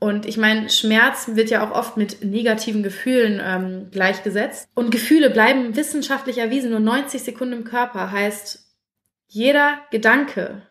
Und 0.00 0.26
ich 0.26 0.36
meine, 0.36 0.70
Schmerz 0.70 1.30
wird 1.34 1.50
ja 1.50 1.64
auch 1.64 1.70
oft 1.70 1.96
mit 1.96 2.24
negativen 2.24 2.82
Gefühlen 2.82 3.40
ähm, 3.40 3.88
gleichgesetzt. 3.92 4.68
Und 4.74 4.90
Gefühle 4.90 5.30
bleiben 5.30 5.76
wissenschaftlich 5.76 6.38
erwiesen 6.38 6.70
nur 6.70 6.80
90 6.80 7.22
Sekunden 7.22 7.58
im 7.58 7.64
Körper. 7.64 8.10
Heißt, 8.10 8.76
jeder 9.28 9.78
Gedanke, 9.92 10.62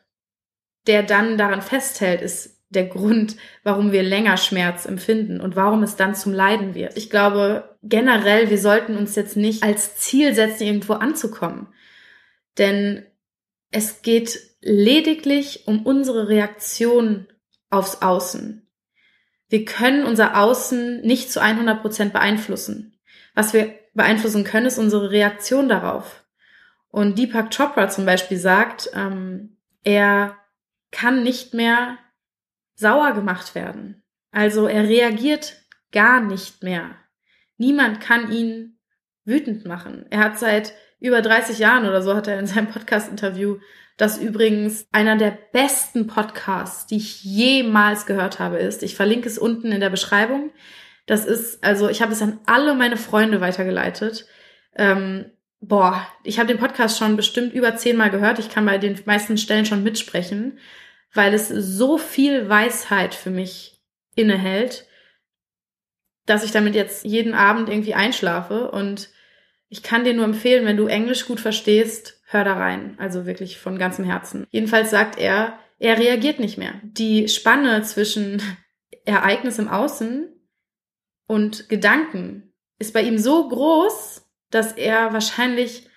der 0.87 1.03
dann 1.03 1.37
daran 1.37 1.61
festhält, 1.61 2.21
ist 2.21 2.61
der 2.69 2.87
Grund, 2.87 3.37
warum 3.63 3.93
wir 3.93 4.03
länger 4.03 4.35
Schmerz 4.35 4.85
empfinden 4.85 5.39
und 5.39 5.55
warum 5.55 5.83
es 5.83 5.95
dann 5.95 6.15
zum 6.15 6.33
Leiden 6.33 6.75
wird. 6.75 6.97
Ich 6.97 7.09
glaube, 7.09 7.77
generell, 7.81 8.49
wir 8.49 8.59
sollten 8.59 8.97
uns 8.97 9.15
jetzt 9.15 9.37
nicht 9.37 9.63
als 9.63 9.95
Ziel 9.95 10.33
setzen, 10.33 10.63
irgendwo 10.63 10.93
anzukommen. 10.93 11.67
Denn 12.57 13.05
es 13.71 14.01
geht 14.01 14.46
lediglich 14.61 15.67
um 15.67 15.85
unsere 15.85 16.27
Reaktion 16.27 17.27
aufs 17.69 18.01
Außen. 18.01 18.67
Wir 19.49 19.65
können 19.65 20.05
unser 20.05 20.37
Außen 20.37 21.01
nicht 21.01 21.31
zu 21.31 21.41
100 21.41 21.81
Prozent 21.81 22.13
beeinflussen. 22.13 22.99
Was 23.33 23.53
wir 23.53 23.73
beeinflussen 23.93 24.43
können, 24.43 24.65
ist 24.65 24.77
unsere 24.77 25.11
Reaktion 25.11 25.69
darauf. 25.69 26.25
Und 26.89 27.17
Deepak 27.17 27.55
Chopra 27.55 27.89
zum 27.89 28.05
Beispiel 28.05 28.37
sagt, 28.37 28.89
ähm, 28.93 29.57
er 29.83 30.37
kann 30.91 31.23
nicht 31.23 31.53
mehr 31.53 31.97
sauer 32.75 33.13
gemacht 33.13 33.55
werden. 33.55 34.03
Also 34.31 34.67
er 34.67 34.83
reagiert 34.83 35.55
gar 35.91 36.21
nicht 36.21 36.63
mehr. 36.63 36.95
Niemand 37.57 38.01
kann 38.01 38.31
ihn 38.31 38.76
wütend 39.27 39.65
machen. 39.65 40.05
Er 40.09 40.19
hat 40.19 40.39
seit 40.39 40.73
über 40.99 41.21
30 41.21 41.59
Jahren 41.59 41.87
oder 41.87 42.01
so, 42.01 42.15
hat 42.15 42.27
er 42.27 42.39
in 42.39 42.47
seinem 42.47 42.67
Podcast-Interview 42.67 43.59
das 43.97 44.19
übrigens 44.19 44.87
einer 44.91 45.17
der 45.17 45.35
besten 45.51 46.05
Podcasts, 46.05 46.85
die 46.85 46.97
ich 46.97 47.23
jemals 47.23 48.05
gehört 48.05 48.39
habe, 48.39 48.57
ist. 48.57 48.83
Ich 48.83 48.95
verlinke 48.95 49.27
es 49.27 49.39
unten 49.39 49.71
in 49.71 49.79
der 49.79 49.89
Beschreibung. 49.89 50.51
Das 51.07 51.25
ist, 51.25 51.63
also 51.63 51.89
ich 51.89 52.01
habe 52.01 52.13
es 52.13 52.21
an 52.21 52.39
alle 52.45 52.75
meine 52.75 52.97
Freunde 52.97 53.41
weitergeleitet. 53.41 54.27
Ähm, 54.75 55.31
boah, 55.61 56.07
ich 56.23 56.37
habe 56.37 56.47
den 56.47 56.59
Podcast 56.59 56.99
schon 56.99 57.15
bestimmt 57.15 57.53
über 57.53 57.75
zehnmal 57.75 58.11
gehört. 58.11 58.37
Ich 58.37 58.49
kann 58.49 58.67
bei 58.67 58.77
den 58.77 58.99
meisten 59.05 59.37
Stellen 59.37 59.65
schon 59.65 59.83
mitsprechen, 59.83 60.59
weil 61.13 61.33
es 61.33 61.47
so 61.49 61.97
viel 61.97 62.47
Weisheit 62.47 63.15
für 63.15 63.31
mich 63.31 63.81
innehält, 64.15 64.85
dass 66.27 66.43
ich 66.43 66.51
damit 66.51 66.75
jetzt 66.75 67.03
jeden 67.03 67.33
Abend 67.33 67.67
irgendwie 67.69 67.95
einschlafe. 67.95 68.69
Und 68.69 69.09
ich 69.69 69.83
kann 69.83 70.03
dir 70.03 70.13
nur 70.13 70.25
empfehlen, 70.25 70.65
wenn 70.65 70.77
du 70.77 70.87
Englisch 70.87 71.25
gut 71.25 71.39
verstehst, 71.39 72.21
hör 72.25 72.43
da 72.43 72.53
rein. 72.53 72.95
Also 72.99 73.25
wirklich 73.25 73.57
von 73.57 73.77
ganzem 73.77 74.05
Herzen. 74.05 74.47
Jedenfalls 74.49 74.89
sagt 74.89 75.17
er, 75.17 75.59
er 75.79 75.97
reagiert 75.97 76.39
nicht 76.39 76.57
mehr. 76.57 76.73
Die 76.83 77.27
Spanne 77.27 77.83
zwischen 77.83 78.41
Ereignis 79.05 79.59
im 79.59 79.67
Außen 79.67 80.27
und 81.27 81.69
Gedanken 81.69 82.53
ist 82.79 82.93
bei 82.93 83.01
ihm 83.01 83.17
so 83.17 83.47
groß, 83.47 84.25
dass 84.49 84.73
er 84.73 85.13
wahrscheinlich 85.13 85.89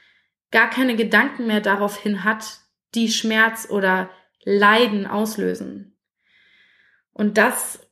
gar 0.50 0.68
keine 0.70 0.96
Gedanken 0.96 1.46
mehr 1.46 1.60
darauf 1.60 1.96
hin 1.96 2.24
hat, 2.24 2.60
die 2.94 3.08
Schmerz 3.08 3.68
oder 3.70 4.10
Leiden 4.42 5.06
auslösen. 5.06 5.96
Und 7.12 7.38
das 7.38 7.89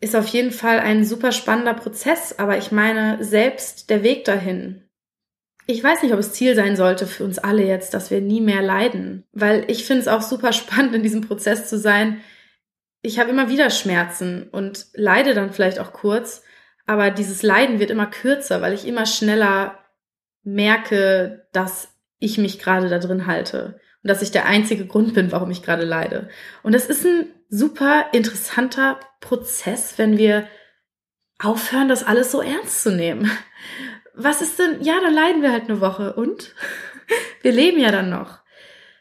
ist 0.00 0.16
auf 0.16 0.26
jeden 0.28 0.50
Fall 0.50 0.80
ein 0.80 1.04
super 1.04 1.32
spannender 1.32 1.74
Prozess, 1.74 2.38
aber 2.38 2.56
ich 2.58 2.72
meine, 2.72 3.22
selbst 3.22 3.90
der 3.90 4.02
Weg 4.02 4.24
dahin 4.24 4.90
ich 5.70 5.84
weiß 5.84 6.02
nicht, 6.02 6.12
ob 6.12 6.18
es 6.18 6.32
Ziel 6.32 6.54
sein 6.54 6.74
sollte 6.74 7.06
für 7.06 7.24
uns 7.24 7.38
alle 7.38 7.64
jetzt, 7.64 7.94
dass 7.94 8.10
wir 8.10 8.20
nie 8.20 8.40
mehr 8.40 8.62
leiden. 8.62 9.24
Weil 9.32 9.64
ich 9.68 9.84
finde 9.84 10.02
es 10.02 10.08
auch 10.08 10.22
super 10.22 10.52
spannend, 10.52 10.94
in 10.94 11.02
diesem 11.02 11.20
Prozess 11.20 11.68
zu 11.68 11.78
sein. 11.78 12.20
Ich 13.02 13.18
habe 13.18 13.30
immer 13.30 13.48
wieder 13.48 13.70
Schmerzen 13.70 14.48
und 14.50 14.86
leide 14.94 15.32
dann 15.32 15.52
vielleicht 15.52 15.78
auch 15.78 15.92
kurz, 15.92 16.42
aber 16.86 17.10
dieses 17.10 17.42
Leiden 17.42 17.78
wird 17.78 17.90
immer 17.90 18.06
kürzer, 18.06 18.60
weil 18.60 18.74
ich 18.74 18.86
immer 18.86 19.06
schneller 19.06 19.78
merke, 20.42 21.46
dass 21.52 21.88
ich 22.18 22.36
mich 22.36 22.58
gerade 22.58 22.88
da 22.88 22.98
drin 22.98 23.26
halte 23.26 23.80
und 24.02 24.08
dass 24.08 24.22
ich 24.22 24.32
der 24.32 24.46
einzige 24.46 24.86
Grund 24.86 25.14
bin, 25.14 25.32
warum 25.32 25.50
ich 25.50 25.62
gerade 25.62 25.84
leide. 25.84 26.28
Und 26.62 26.74
das 26.74 26.86
ist 26.86 27.06
ein 27.06 27.28
super 27.50 28.06
interessanter 28.12 28.98
Prozess, 29.20 29.94
wenn 29.98 30.16
wir 30.16 30.48
aufhören, 31.38 31.88
das 31.88 32.04
alles 32.04 32.30
so 32.30 32.40
ernst 32.40 32.82
zu 32.82 32.92
nehmen 32.92 33.30
was 34.14 34.42
ist 34.42 34.58
denn? 34.58 34.82
Ja, 34.82 35.00
dann 35.00 35.14
leiden 35.14 35.42
wir 35.42 35.52
halt 35.52 35.64
eine 35.68 35.80
Woche 35.80 36.14
und 36.14 36.54
wir 37.42 37.52
leben 37.52 37.80
ja 37.80 37.90
dann 37.90 38.10
noch. 38.10 38.38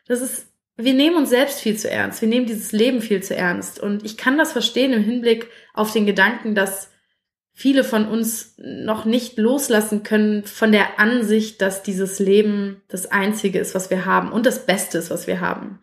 Das 0.07 0.21
ist, 0.21 0.47
wir 0.77 0.93
nehmen 0.93 1.17
uns 1.17 1.29
selbst 1.29 1.59
viel 1.59 1.77
zu 1.77 1.89
ernst. 1.89 2.21
Wir 2.21 2.29
nehmen 2.29 2.45
dieses 2.45 2.71
Leben 2.71 3.01
viel 3.01 3.21
zu 3.21 3.35
ernst. 3.35 3.79
Und 3.79 4.03
ich 4.05 4.17
kann 4.17 4.37
das 4.37 4.53
verstehen 4.53 4.93
im 4.93 5.03
Hinblick 5.03 5.47
auf 5.73 5.91
den 5.91 6.05
Gedanken, 6.05 6.55
dass 6.55 6.89
viele 7.53 7.83
von 7.83 8.07
uns 8.07 8.55
noch 8.57 9.03
nicht 9.05 9.37
loslassen 9.37 10.03
können 10.03 10.45
von 10.45 10.71
der 10.71 10.99
Ansicht, 10.99 11.61
dass 11.61 11.83
dieses 11.83 12.19
Leben 12.19 12.81
das 12.87 13.11
Einzige 13.11 13.59
ist, 13.59 13.75
was 13.75 13.89
wir 13.89 14.05
haben 14.05 14.31
und 14.31 14.45
das 14.45 14.65
Beste 14.65 14.97
ist, 14.97 15.11
was 15.11 15.27
wir 15.27 15.41
haben. 15.41 15.79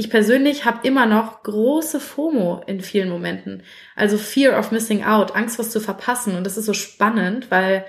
Ich 0.00 0.08
persönlich 0.08 0.64
habe 0.64 0.88
immer 0.88 1.04
noch 1.04 1.42
große 1.42 2.00
FOMO 2.00 2.62
in 2.66 2.80
vielen 2.80 3.10
Momenten. 3.10 3.64
Also 3.94 4.16
Fear 4.16 4.58
of 4.58 4.72
Missing 4.72 5.04
Out, 5.04 5.36
Angst, 5.36 5.58
was 5.58 5.70
zu 5.70 5.78
verpassen. 5.78 6.36
Und 6.36 6.44
das 6.44 6.56
ist 6.56 6.64
so 6.64 6.72
spannend, 6.72 7.50
weil 7.50 7.84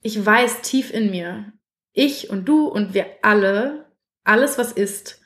ich 0.00 0.26
weiß 0.26 0.62
tief 0.62 0.92
in 0.92 1.12
mir, 1.12 1.52
ich 1.92 2.30
und 2.30 2.46
du 2.46 2.66
und 2.66 2.94
wir 2.94 3.06
alle, 3.22 3.92
alles 4.24 4.58
was 4.58 4.72
ist, 4.72 5.20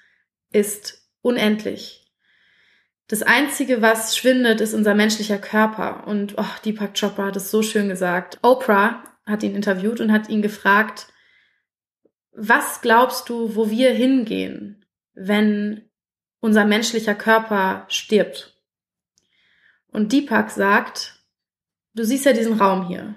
ist 0.53 1.09
unendlich. 1.23 2.13
Das 3.09 3.23
Einzige, 3.23 3.81
was 3.81 4.15
schwindet, 4.15 4.61
ist 4.61 4.75
unser 4.75 4.95
menschlicher 4.95 5.39
Körper. 5.39 6.07
Und 6.07 6.35
oh, 6.37 6.45
Deepak 6.67 6.93
Chopra 7.01 7.29
hat 7.29 7.37
es 7.37 7.51
so 7.51 7.63
schön 7.63 7.89
gesagt. 7.89 8.41
Oprah 8.43 9.05
hat 9.25 9.43
ihn 9.43 9.55
interviewt 9.55 10.03
und 10.03 10.13
hat 10.13 10.29
ihn 10.29 10.43
gefragt, 10.43 11.07
was 12.33 12.83
glaubst 12.83 13.31
du, 13.31 13.57
wo 13.57 13.71
wir 13.71 13.95
hingehen, 13.95 14.83
wenn 15.17 15.91
unser 16.41 16.65
menschlicher 16.65 17.15
Körper 17.15 17.87
stirbt? 17.89 18.57
Und 19.89 20.13
Deepak 20.13 20.51
sagt, 20.51 21.25
du 21.95 22.05
siehst 22.05 22.25
ja 22.27 22.33
diesen 22.33 22.61
Raum 22.61 22.87
hier. 22.87 23.15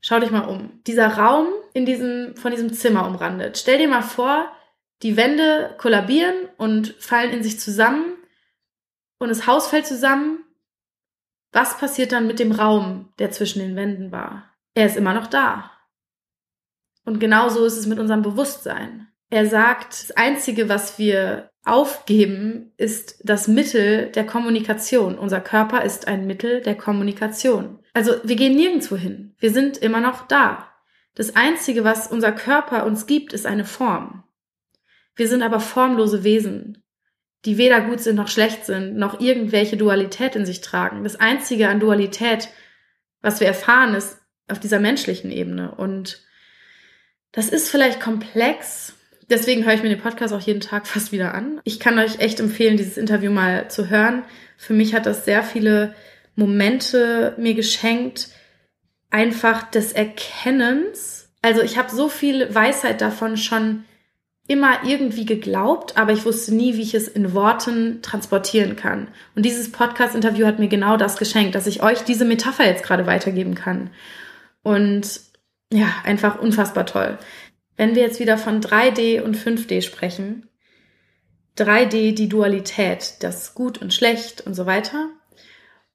Schau 0.00 0.18
dich 0.18 0.30
mal 0.30 0.48
um. 0.48 0.82
Dieser 0.86 1.08
Raum 1.08 1.48
in 1.74 1.84
diesem, 1.84 2.36
von 2.36 2.52
diesem 2.52 2.72
Zimmer 2.72 3.06
umrandet. 3.06 3.58
Stell 3.58 3.78
dir 3.78 3.88
mal 3.88 4.02
vor, 4.02 4.50
die 5.02 5.16
Wände 5.16 5.74
kollabieren 5.78 6.48
und 6.56 6.94
fallen 6.98 7.32
in 7.32 7.42
sich 7.42 7.60
zusammen 7.60 8.16
und 9.18 9.28
das 9.28 9.46
Haus 9.46 9.68
fällt 9.68 9.86
zusammen. 9.86 10.44
Was 11.52 11.78
passiert 11.78 12.12
dann 12.12 12.26
mit 12.26 12.38
dem 12.38 12.52
Raum, 12.52 13.12
der 13.18 13.30
zwischen 13.30 13.58
den 13.58 13.76
Wänden 13.76 14.12
war? 14.12 14.54
Er 14.74 14.86
ist 14.86 14.96
immer 14.96 15.14
noch 15.14 15.26
da. 15.26 15.70
Und 17.04 17.18
genauso 17.18 17.64
ist 17.64 17.76
es 17.76 17.86
mit 17.86 17.98
unserem 17.98 18.22
Bewusstsein. 18.22 19.09
Er 19.30 19.46
sagt, 19.46 19.92
das 19.92 20.10
Einzige, 20.12 20.68
was 20.68 20.98
wir 20.98 21.50
aufgeben, 21.64 22.72
ist 22.76 23.20
das 23.24 23.46
Mittel 23.46 24.10
der 24.10 24.26
Kommunikation. 24.26 25.18
Unser 25.18 25.40
Körper 25.40 25.84
ist 25.84 26.08
ein 26.08 26.26
Mittel 26.26 26.60
der 26.62 26.74
Kommunikation. 26.74 27.78
Also 27.94 28.14
wir 28.24 28.36
gehen 28.36 28.56
nirgendwo 28.56 28.96
hin. 28.96 29.34
Wir 29.38 29.52
sind 29.52 29.78
immer 29.78 30.00
noch 30.00 30.26
da. 30.26 30.68
Das 31.14 31.36
Einzige, 31.36 31.84
was 31.84 32.06
unser 32.06 32.32
Körper 32.32 32.86
uns 32.86 33.06
gibt, 33.06 33.32
ist 33.32 33.46
eine 33.46 33.64
Form. 33.64 34.24
Wir 35.14 35.28
sind 35.28 35.42
aber 35.42 35.60
formlose 35.60 36.24
Wesen, 36.24 36.82
die 37.44 37.58
weder 37.58 37.80
gut 37.82 38.00
sind 38.00 38.16
noch 38.16 38.28
schlecht 38.28 38.64
sind, 38.64 38.96
noch 38.96 39.20
irgendwelche 39.20 39.76
Dualität 39.76 40.34
in 40.36 40.46
sich 40.46 40.60
tragen. 40.60 41.04
Das 41.04 41.16
Einzige 41.16 41.68
an 41.68 41.80
Dualität, 41.80 42.48
was 43.20 43.40
wir 43.40 43.46
erfahren, 43.46 43.94
ist 43.94 44.18
auf 44.48 44.60
dieser 44.60 44.80
menschlichen 44.80 45.30
Ebene. 45.30 45.74
Und 45.74 46.22
das 47.32 47.48
ist 47.48 47.68
vielleicht 47.68 48.00
komplex. 48.00 48.94
Deswegen 49.30 49.64
höre 49.64 49.74
ich 49.74 49.82
mir 49.82 49.88
den 49.88 50.00
Podcast 50.00 50.34
auch 50.34 50.40
jeden 50.40 50.60
Tag 50.60 50.86
fast 50.88 51.12
wieder 51.12 51.34
an. 51.34 51.60
Ich 51.64 51.80
kann 51.80 51.98
euch 51.98 52.18
echt 52.18 52.40
empfehlen, 52.40 52.76
dieses 52.76 52.98
Interview 52.98 53.30
mal 53.30 53.70
zu 53.70 53.88
hören. 53.88 54.24
Für 54.56 54.74
mich 54.74 54.94
hat 54.94 55.06
das 55.06 55.24
sehr 55.24 55.42
viele 55.42 55.94
Momente 56.34 57.34
mir 57.38 57.54
geschenkt, 57.54 58.28
einfach 59.10 59.70
des 59.70 59.92
Erkennens. 59.92 61.30
Also 61.42 61.62
ich 61.62 61.78
habe 61.78 61.94
so 61.94 62.08
viel 62.08 62.54
Weisheit 62.54 63.00
davon 63.00 63.36
schon 63.36 63.84
immer 64.46 64.84
irgendwie 64.84 65.26
geglaubt, 65.26 65.96
aber 65.96 66.12
ich 66.12 66.24
wusste 66.24 66.52
nie, 66.52 66.76
wie 66.76 66.82
ich 66.82 66.94
es 66.94 67.06
in 67.06 67.34
Worten 67.34 68.02
transportieren 68.02 68.74
kann. 68.74 69.06
Und 69.36 69.44
dieses 69.44 69.70
Podcast-Interview 69.70 70.44
hat 70.44 70.58
mir 70.58 70.68
genau 70.68 70.96
das 70.96 71.16
geschenkt, 71.16 71.54
dass 71.54 71.68
ich 71.68 71.84
euch 71.84 72.02
diese 72.02 72.24
Metapher 72.24 72.66
jetzt 72.66 72.82
gerade 72.82 73.06
weitergeben 73.06 73.54
kann. 73.54 73.90
Und 74.62 75.20
ja, 75.72 75.86
einfach 76.02 76.40
unfassbar 76.40 76.84
toll. 76.84 77.16
Wenn 77.80 77.94
wir 77.94 78.02
jetzt 78.02 78.20
wieder 78.20 78.36
von 78.36 78.60
3D 78.60 79.22
und 79.22 79.38
5D 79.38 79.80
sprechen, 79.80 80.50
3D 81.56 82.14
die 82.14 82.28
Dualität, 82.28 83.14
das 83.20 83.54
Gut 83.54 83.78
und 83.78 83.94
Schlecht 83.94 84.42
und 84.42 84.52
so 84.52 84.66
weiter. 84.66 85.08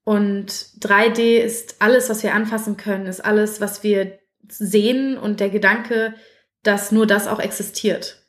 Und 0.04 0.50
3D 0.80 1.38
ist 1.38 1.84
alles, 1.84 2.10
was 2.10 2.24
wir 2.24 2.34
anfassen 2.34 2.76
können, 2.76 3.06
ist 3.06 3.24
alles, 3.24 3.62
was 3.62 3.84
wir 3.84 4.18
sehen 4.48 5.16
und 5.16 5.40
der 5.40 5.52
Gedanke, 5.52 6.16
dass 6.64 6.92
nur 6.92 7.06
das 7.06 7.28
auch 7.28 7.40
existiert. 7.40 8.26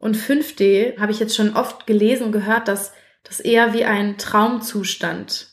Und 0.00 0.16
5D 0.16 0.98
habe 0.98 1.12
ich 1.12 1.20
jetzt 1.20 1.36
schon 1.36 1.54
oft 1.54 1.86
gelesen 1.86 2.24
und 2.24 2.32
gehört, 2.32 2.66
dass 2.66 2.92
das 3.22 3.38
eher 3.38 3.72
wie 3.72 3.84
ein 3.84 4.18
Traumzustand 4.18 5.46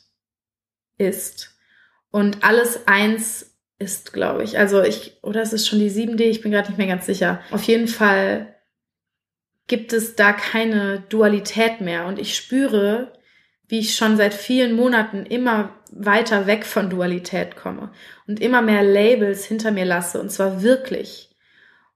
ist 0.98 1.56
und 2.10 2.44
alles 2.44 2.88
eins 2.88 3.51
ist, 3.82 4.14
glaube 4.14 4.44
ich. 4.44 4.58
Also 4.58 4.82
ich, 4.84 5.18
oder 5.24 5.42
es 5.42 5.54
ist 5.54 5.68
schon 5.68 5.80
die 5.80 5.92
7D, 5.92 6.22
ich 6.22 6.42
bin 6.42 6.52
gerade 6.52 6.70
nicht 6.70 6.78
mehr 6.78 6.88
ganz 6.88 7.06
sicher. 7.06 7.42
Auf 7.52 7.64
jeden 7.64 7.88
Fall 7.88 8.56
gibt 9.68 9.94
es 9.94 10.16
da 10.16 10.34
keine 10.34 11.04
Dualität 11.10 11.82
mehr 11.82 12.06
und 12.06 12.20
ich 12.20 12.36
spüre, 12.36 13.14
wie 13.68 13.80
ich 13.80 13.96
schon 13.96 14.18
seit 14.18 14.34
vielen 14.34 14.76
Monaten 14.76 15.26
immer 15.26 15.74
weiter 15.92 16.46
weg 16.46 16.66
von 16.66 16.90
Dualität 16.90 17.56
komme 17.56 17.92
und 18.28 18.40
immer 18.40 18.62
mehr 18.62 18.84
Labels 18.84 19.46
hinter 19.46 19.72
mir 19.72 19.86
lasse 19.86 20.20
und 20.20 20.30
zwar 20.30 20.62
wirklich. 20.62 21.30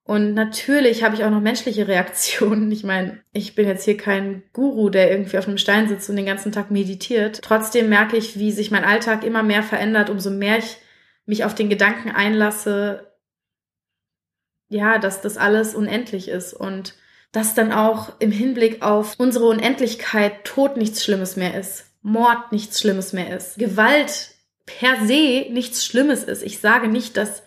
Und 0.06 0.36
natürlich 0.36 1.04
habe 1.04 1.16
ich 1.16 1.24
auch 1.24 1.32
noch 1.32 1.42
menschliche 1.42 1.88
Reaktionen. 1.88 2.72
Ich 2.72 2.84
meine, 2.84 3.20
ich 3.34 3.56
bin 3.56 3.68
jetzt 3.68 3.84
hier 3.84 3.98
kein 3.98 4.44
Guru, 4.54 4.90
der 4.90 5.12
irgendwie 5.12 5.38
auf 5.38 5.48
einem 5.48 5.58
Stein 5.58 5.88
sitzt 5.90 6.10
und 6.10 6.16
den 6.16 6.28
ganzen 6.28 6.52
Tag 6.52 6.72
meditiert. 6.72 7.42
Trotzdem 7.42 7.90
merke 7.90 8.16
ich, 8.16 8.40
wie 8.40 8.52
sich 8.52 8.72
mein 8.72 8.86
Alltag 8.86 9.24
immer 9.24 9.44
mehr 9.44 9.64
verändert, 9.64 10.10
umso 10.10 10.30
mehr 10.30 10.60
ich 10.60 10.78
mich 11.26 11.44
auf 11.44 11.56
den 11.56 11.70
Gedanken 11.70 12.12
einlasse, 12.12 13.12
ja, 14.70 14.98
dass 14.98 15.22
das 15.22 15.38
alles 15.38 15.76
unendlich 15.76 16.28
ist 16.28 16.54
und 16.54 16.96
dass 17.32 17.54
dann 17.54 17.72
auch 17.72 18.14
im 18.20 18.32
Hinblick 18.32 18.82
auf 18.82 19.16
unsere 19.18 19.46
Unendlichkeit 19.46 20.46
Tod 20.46 20.78
nichts 20.78 21.04
Schlimmes 21.04 21.36
mehr 21.36 21.60
ist, 21.60 21.86
Mord 22.02 22.52
nichts 22.52 22.80
Schlimmes 22.80 23.14
mehr 23.14 23.36
ist, 23.36 23.58
Gewalt 23.58 24.36
per 24.66 25.06
se 25.06 25.48
nichts 25.52 25.86
Schlimmes 25.86 26.24
ist. 26.24 26.44
Ich 26.44 26.60
sage 26.60 26.88
nicht, 26.88 27.18
dass 27.18 27.44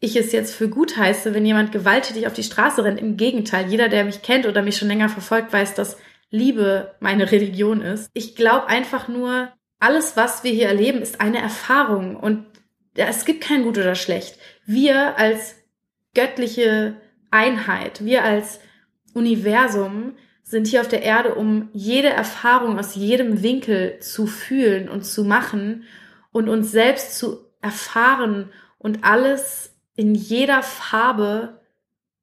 ich 0.00 0.16
es 0.16 0.32
jetzt 0.32 0.54
für 0.54 0.68
gut 0.68 0.96
heiße, 0.96 1.34
wenn 1.34 1.46
jemand 1.46 1.72
gewalttätig 1.72 2.26
auf 2.26 2.34
die 2.34 2.42
Straße 2.42 2.84
rennt. 2.84 3.00
Im 3.00 3.16
Gegenteil, 3.16 3.70
jeder, 3.70 3.88
der 3.88 4.04
mich 4.04 4.22
kennt 4.22 4.46
oder 4.46 4.62
mich 4.62 4.76
schon 4.76 4.88
länger 4.88 5.08
verfolgt, 5.08 5.52
weiß, 5.52 5.74
dass 5.74 5.96
Liebe 6.30 6.94
meine 7.00 7.32
Religion 7.32 7.80
ist. 7.80 8.10
Ich 8.12 8.36
glaube 8.36 8.66
einfach 8.66 9.08
nur, 9.08 9.52
alles, 9.80 10.16
was 10.16 10.44
wir 10.44 10.52
hier 10.52 10.68
erleben, 10.68 11.00
ist 11.00 11.20
eine 11.20 11.40
Erfahrung 11.40 12.16
und 12.16 12.44
es 12.96 13.24
gibt 13.24 13.42
kein 13.42 13.62
gut 13.62 13.78
oder 13.78 13.94
schlecht. 13.94 14.38
Wir 14.66 15.18
als 15.18 15.56
göttliche 16.14 16.96
Einheit, 17.30 18.04
wir 18.04 18.24
als 18.24 18.60
Universum 19.14 20.14
sind 20.42 20.66
hier 20.66 20.82
auf 20.82 20.88
der 20.88 21.02
Erde, 21.02 21.34
um 21.34 21.70
jede 21.72 22.10
Erfahrung 22.10 22.78
aus 22.78 22.94
jedem 22.94 23.42
Winkel 23.42 23.98
zu 24.00 24.26
fühlen 24.26 24.88
und 24.88 25.04
zu 25.04 25.24
machen 25.24 25.84
und 26.32 26.48
uns 26.48 26.70
selbst 26.70 27.18
zu 27.18 27.50
erfahren 27.60 28.52
und 28.78 29.04
alles 29.04 29.74
in 29.96 30.14
jeder 30.14 30.62
Farbe 30.62 31.60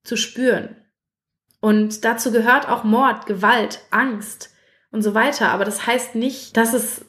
zu 0.03 0.15
spüren. 0.15 0.75
Und 1.60 2.05
dazu 2.05 2.31
gehört 2.31 2.67
auch 2.67 2.84
Mord, 2.84 3.25
Gewalt, 3.25 3.81
Angst 3.91 4.53
und 4.91 5.01
so 5.01 5.13
weiter. 5.13 5.49
Aber 5.49 5.65
das 5.65 5.88
heißt 5.88 6.15
nicht, 6.15 6.57
dass 6.57 6.73
es 6.73 7.05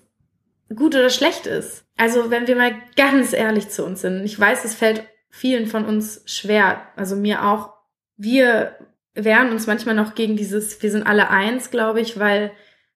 gut 0.75 0.94
oder 0.94 1.11
schlecht 1.11 1.46
ist. 1.46 1.82
Also 2.03 2.33
wenn 2.33 2.49
wir 2.49 2.57
mal 2.57 2.75
ganz 2.97 3.33
ehrlich 3.33 3.69
zu 3.69 3.85
uns 3.85 4.01
sind, 4.01 4.25
ich 4.25 4.37
weiß, 4.37 4.65
es 4.65 4.75
fällt 4.75 5.05
vielen 5.31 5.69
von 5.69 5.85
uns 5.85 6.21
schwer, 6.27 6.88
also 6.97 7.15
mir 7.15 7.45
auch, 7.45 7.75
wir 8.17 8.75
wehren 9.15 9.53
uns 9.53 9.69
manchmal 9.69 9.95
noch 9.95 10.17
gegen 10.17 10.37
dieses, 10.37 10.83
wir 10.83 10.91
sind 10.91 11.07
alle 11.07 11.31
eins, 11.31 11.71
glaube 11.71 12.01
ich, 12.01 12.19
weil 12.19 12.51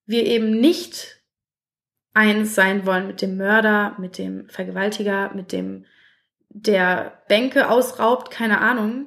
wir 0.06 0.26
eben 0.26 0.58
nicht 0.58 1.22
eins 2.14 2.56
sein 2.56 2.84
wollen 2.84 3.06
mit 3.06 3.22
dem 3.22 3.36
Mörder, 3.36 3.94
mit 4.00 4.18
dem 4.18 4.48
Vergewaltiger, 4.48 5.32
mit 5.34 5.52
dem, 5.52 5.84
der 6.48 7.22
Bänke 7.28 7.70
ausraubt, 7.70 8.32
keine 8.32 8.60
Ahnung. 8.60 9.06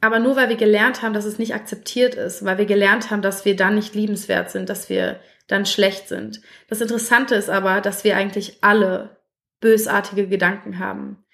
Aber 0.00 0.18
nur 0.18 0.34
weil 0.34 0.48
wir 0.48 0.56
gelernt 0.56 1.02
haben, 1.02 1.14
dass 1.14 1.24
es 1.24 1.38
nicht 1.38 1.54
akzeptiert 1.54 2.16
ist, 2.16 2.44
weil 2.44 2.58
wir 2.58 2.66
gelernt 2.66 3.12
haben, 3.12 3.22
dass 3.22 3.44
wir 3.44 3.54
dann 3.54 3.76
nicht 3.76 3.94
liebenswert 3.94 4.50
sind, 4.50 4.68
dass 4.68 4.88
wir 4.88 5.20
dann 5.46 5.66
schlecht 5.66 6.08
sind. 6.08 6.40
Das 6.68 6.80
Interessante 6.80 7.34
ist 7.34 7.50
aber, 7.50 7.80
dass 7.80 8.04
wir 8.04 8.16
eigentlich 8.16 8.58
alle 8.62 9.18
bösartige 9.60 10.28
Gedanken 10.28 10.78
haben, 10.78 11.24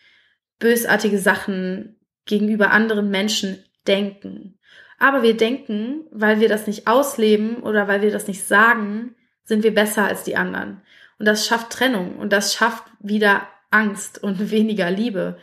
bösartige 0.58 1.18
Sachen 1.18 1.96
gegenüber 2.26 2.70
anderen 2.70 3.10
Menschen 3.10 3.64
denken. 3.86 4.58
Aber 4.98 5.22
wir 5.22 5.36
denken, 5.36 6.04
weil 6.10 6.40
wir 6.40 6.48
das 6.48 6.66
nicht 6.66 6.86
ausleben 6.86 7.62
oder 7.62 7.88
weil 7.88 8.02
wir 8.02 8.10
das 8.10 8.28
nicht 8.28 8.44
sagen, 8.44 9.16
sind 9.44 9.62
wir 9.62 9.74
besser 9.74 10.04
als 10.04 10.24
die 10.24 10.36
anderen. 10.36 10.82
Und 11.18 11.26
das 11.26 11.46
schafft 11.46 11.70
Trennung 11.70 12.16
und 12.16 12.32
das 12.32 12.54
schafft 12.54 12.84
wieder 13.00 13.48
Angst 13.70 14.22
und 14.22 14.50
weniger 14.50 14.90
Liebe. 14.90 15.38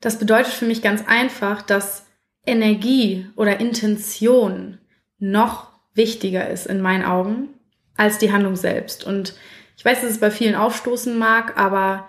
Das 0.00 0.18
bedeutet 0.18 0.52
für 0.52 0.66
mich 0.66 0.82
ganz 0.82 1.04
einfach, 1.06 1.62
dass 1.62 2.06
Energie 2.44 3.26
oder 3.36 3.60
Intention 3.60 4.78
noch 5.18 5.70
wichtiger 5.94 6.48
ist 6.48 6.66
in 6.66 6.80
meinen 6.80 7.04
Augen 7.04 7.50
als 7.96 8.18
die 8.18 8.32
Handlung 8.32 8.56
selbst. 8.56 9.04
Und 9.04 9.34
ich 9.76 9.84
weiß, 9.84 10.00
dass 10.00 10.10
es 10.10 10.20
bei 10.20 10.30
vielen 10.30 10.54
aufstoßen 10.54 11.16
mag, 11.16 11.58
aber 11.58 12.08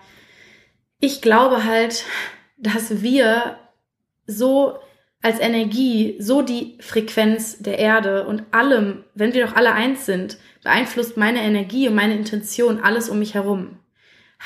ich 1.00 1.20
glaube 1.22 1.64
halt, 1.64 2.04
dass 2.56 3.02
wir 3.02 3.58
so 4.26 4.78
als 5.20 5.40
Energie, 5.40 6.16
so 6.18 6.42
die 6.42 6.76
Frequenz 6.80 7.58
der 7.58 7.78
Erde 7.78 8.26
und 8.26 8.44
allem, 8.52 9.04
wenn 9.14 9.32
wir 9.32 9.46
doch 9.46 9.56
alle 9.56 9.72
eins 9.72 10.04
sind, 10.04 10.38
beeinflusst 10.62 11.16
meine 11.16 11.42
Energie 11.42 11.88
und 11.88 11.94
meine 11.94 12.14
Intention 12.14 12.80
alles 12.80 13.08
um 13.08 13.18
mich 13.18 13.34
herum. 13.34 13.78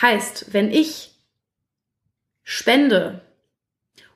Heißt, 0.01 0.53
wenn 0.53 0.71
ich 0.71 1.17
spende, 2.45 3.23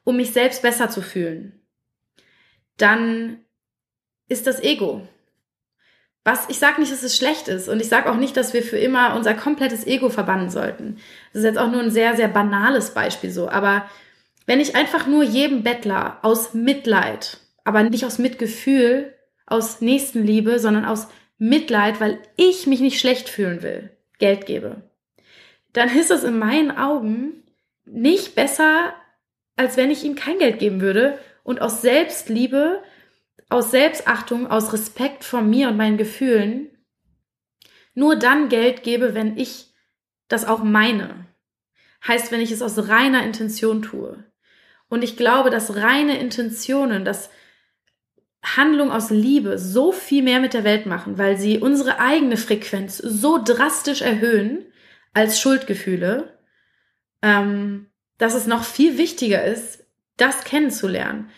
um 0.04 0.16
mich 0.16 0.30
selbst 0.30 0.62
besser 0.62 0.88
zu 0.88 1.02
fühlen, 1.02 1.60
dann 2.76 3.44
ist 4.28 4.46
das 4.46 4.62
Ego. 4.62 5.06
Was 6.24 6.48
ich 6.48 6.58
sage 6.58 6.80
nicht, 6.80 6.92
dass 6.92 7.02
es 7.02 7.16
schlecht 7.16 7.48
ist 7.48 7.68
und 7.68 7.80
ich 7.80 7.88
sage 7.88 8.10
auch 8.10 8.16
nicht, 8.16 8.36
dass 8.36 8.54
wir 8.54 8.62
für 8.62 8.78
immer 8.78 9.16
unser 9.16 9.34
komplettes 9.34 9.86
Ego 9.86 10.08
verbannen 10.08 10.50
sollten. 10.50 10.98
Das 11.32 11.40
ist 11.40 11.46
jetzt 11.46 11.58
auch 11.58 11.70
nur 11.70 11.80
ein 11.80 11.90
sehr, 11.90 12.14
sehr 12.14 12.28
banales 12.28 12.94
Beispiel 12.94 13.30
so. 13.30 13.48
Aber 13.48 13.86
wenn 14.46 14.60
ich 14.60 14.76
einfach 14.76 15.06
nur 15.06 15.24
jedem 15.24 15.62
Bettler 15.64 16.18
aus 16.22 16.54
Mitleid, 16.54 17.38
aber 17.64 17.82
nicht 17.82 18.04
aus 18.04 18.18
Mitgefühl, 18.18 19.14
aus 19.46 19.80
Nächstenliebe, 19.80 20.58
sondern 20.60 20.84
aus 20.84 21.08
Mitleid, 21.38 22.00
weil 22.00 22.20
ich 22.36 22.68
mich 22.68 22.80
nicht 22.80 23.00
schlecht 23.00 23.28
fühlen 23.28 23.62
will, 23.62 23.90
Geld 24.18 24.46
gebe, 24.46 24.82
dann 25.72 25.88
ist 25.96 26.12
es 26.12 26.22
in 26.22 26.38
meinen 26.38 26.70
Augen 26.70 27.42
nicht 27.84 28.36
besser, 28.36 28.94
als 29.56 29.76
wenn 29.76 29.90
ich 29.90 30.04
ihm 30.04 30.14
kein 30.14 30.38
Geld 30.38 30.60
geben 30.60 30.80
würde 30.80 31.18
und 31.42 31.60
aus 31.60 31.82
Selbstliebe 31.82 32.82
aus 33.52 33.70
Selbstachtung, 33.70 34.46
aus 34.46 34.72
Respekt 34.72 35.24
vor 35.24 35.42
mir 35.42 35.68
und 35.68 35.76
meinen 35.76 35.98
Gefühlen 35.98 36.68
nur 37.94 38.16
dann 38.16 38.48
Geld 38.48 38.82
gebe, 38.82 39.14
wenn 39.14 39.36
ich 39.36 39.72
das 40.28 40.44
auch 40.44 40.62
meine. 40.62 41.26
Heißt, 42.06 42.32
wenn 42.32 42.40
ich 42.40 42.50
es 42.50 42.62
aus 42.62 42.88
reiner 42.88 43.22
Intention 43.22 43.82
tue. 43.82 44.24
Und 44.88 45.04
ich 45.04 45.16
glaube, 45.16 45.50
dass 45.50 45.76
reine 45.76 46.18
Intentionen, 46.18 47.04
dass 47.04 47.30
Handlung 48.42 48.90
aus 48.90 49.10
Liebe 49.10 49.58
so 49.58 49.92
viel 49.92 50.22
mehr 50.22 50.40
mit 50.40 50.52
der 50.52 50.64
Welt 50.64 50.86
machen, 50.86 51.16
weil 51.16 51.38
sie 51.38 51.58
unsere 51.58 52.00
eigene 52.00 52.36
Frequenz 52.36 52.98
so 52.98 53.40
drastisch 53.42 54.02
erhöhen 54.02 54.66
als 55.14 55.40
Schuldgefühle, 55.40 56.38
ähm, 57.22 57.90
dass 58.18 58.34
es 58.34 58.46
noch 58.46 58.64
viel 58.64 58.98
wichtiger 58.98 59.44
ist, 59.44 59.86
das 60.16 60.44
kennenzulernen. 60.44 61.30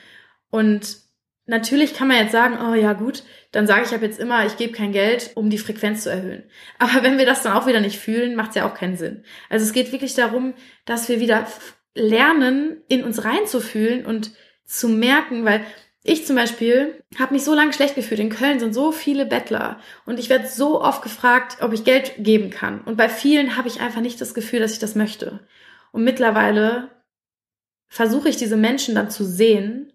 Und 0.51 1.04
Natürlich 1.47 1.93
kann 1.93 2.09
man 2.09 2.17
jetzt 2.17 2.33
sagen, 2.33 2.59
oh 2.59 2.75
ja 2.75 2.95
gut, 2.95 3.23
dann 3.53 3.67
sage 3.67 3.85
ich 3.85 3.95
ab 3.95 4.01
jetzt 4.01 4.19
immer, 4.19 4.47
ich 4.47 4.57
gebe 4.57 4.73
kein 4.73 4.93
Geld, 4.93 5.33
um 5.35 5.51
die 5.51 5.59
Frequenz 5.59 6.03
zu 6.03 6.11
erhöhen. 6.11 6.45
Aber 6.79 7.03
wenn 7.03 7.19
wir 7.19 7.27
das 7.27 7.43
dann 7.43 7.53
auch 7.53 7.67
wieder 7.67 7.81
nicht 7.81 7.99
fühlen, 7.99 8.35
macht 8.35 8.51
es 8.51 8.57
ja 8.57 8.69
auch 8.69 8.75
keinen 8.75 8.97
Sinn. 8.97 9.25
Also 9.51 9.65
es 9.65 9.73
geht 9.73 9.93
wirklich 9.93 10.15
darum, 10.15 10.55
dass 10.87 11.09
wir 11.09 11.21
wieder 11.21 11.47
lernen, 11.95 12.83
in 12.89 13.05
uns 13.05 13.25
reinzufühlen 13.25 14.07
und 14.07 14.33
zu 14.65 14.89
merken, 14.89 15.45
weil 15.45 15.65
ich 16.03 16.27
zum 16.27 16.37
Beispiel 16.37 17.03
habe 17.19 17.35
mich 17.35 17.45
so 17.45 17.55
lange 17.55 17.73
schlecht 17.73 17.95
gefühlt. 17.95 18.21
In 18.21 18.31
Köln 18.31 18.59
sind 18.59 18.75
so 18.75 18.93
viele 18.93 19.25
Bettler 19.25 19.81
und 20.05 20.19
ich 20.19 20.29
werde 20.29 20.47
so 20.47 20.81
oft 20.83 21.03
gefragt, 21.03 21.59
ob 21.61 21.73
ich 21.73 21.85
Geld 21.85 22.13
geben 22.19 22.51
kann. 22.51 22.81
Und 22.83 22.97
bei 22.97 23.09
vielen 23.09 23.57
habe 23.57 23.69
ich 23.69 23.81
einfach 23.81 24.03
nicht 24.03 24.21
das 24.21 24.35
Gefühl, 24.35 24.61
dass 24.61 24.73
ich 24.73 24.79
das 24.79 24.95
möchte. 24.95 25.47
Und 25.93 26.05
mittlerweile 26.05 26.91
versuche 27.89 28.29
ich 28.29 28.37
diese 28.37 28.57
Menschen 28.57 28.95
dann 28.95 29.11
zu 29.11 29.25
sehen 29.25 29.94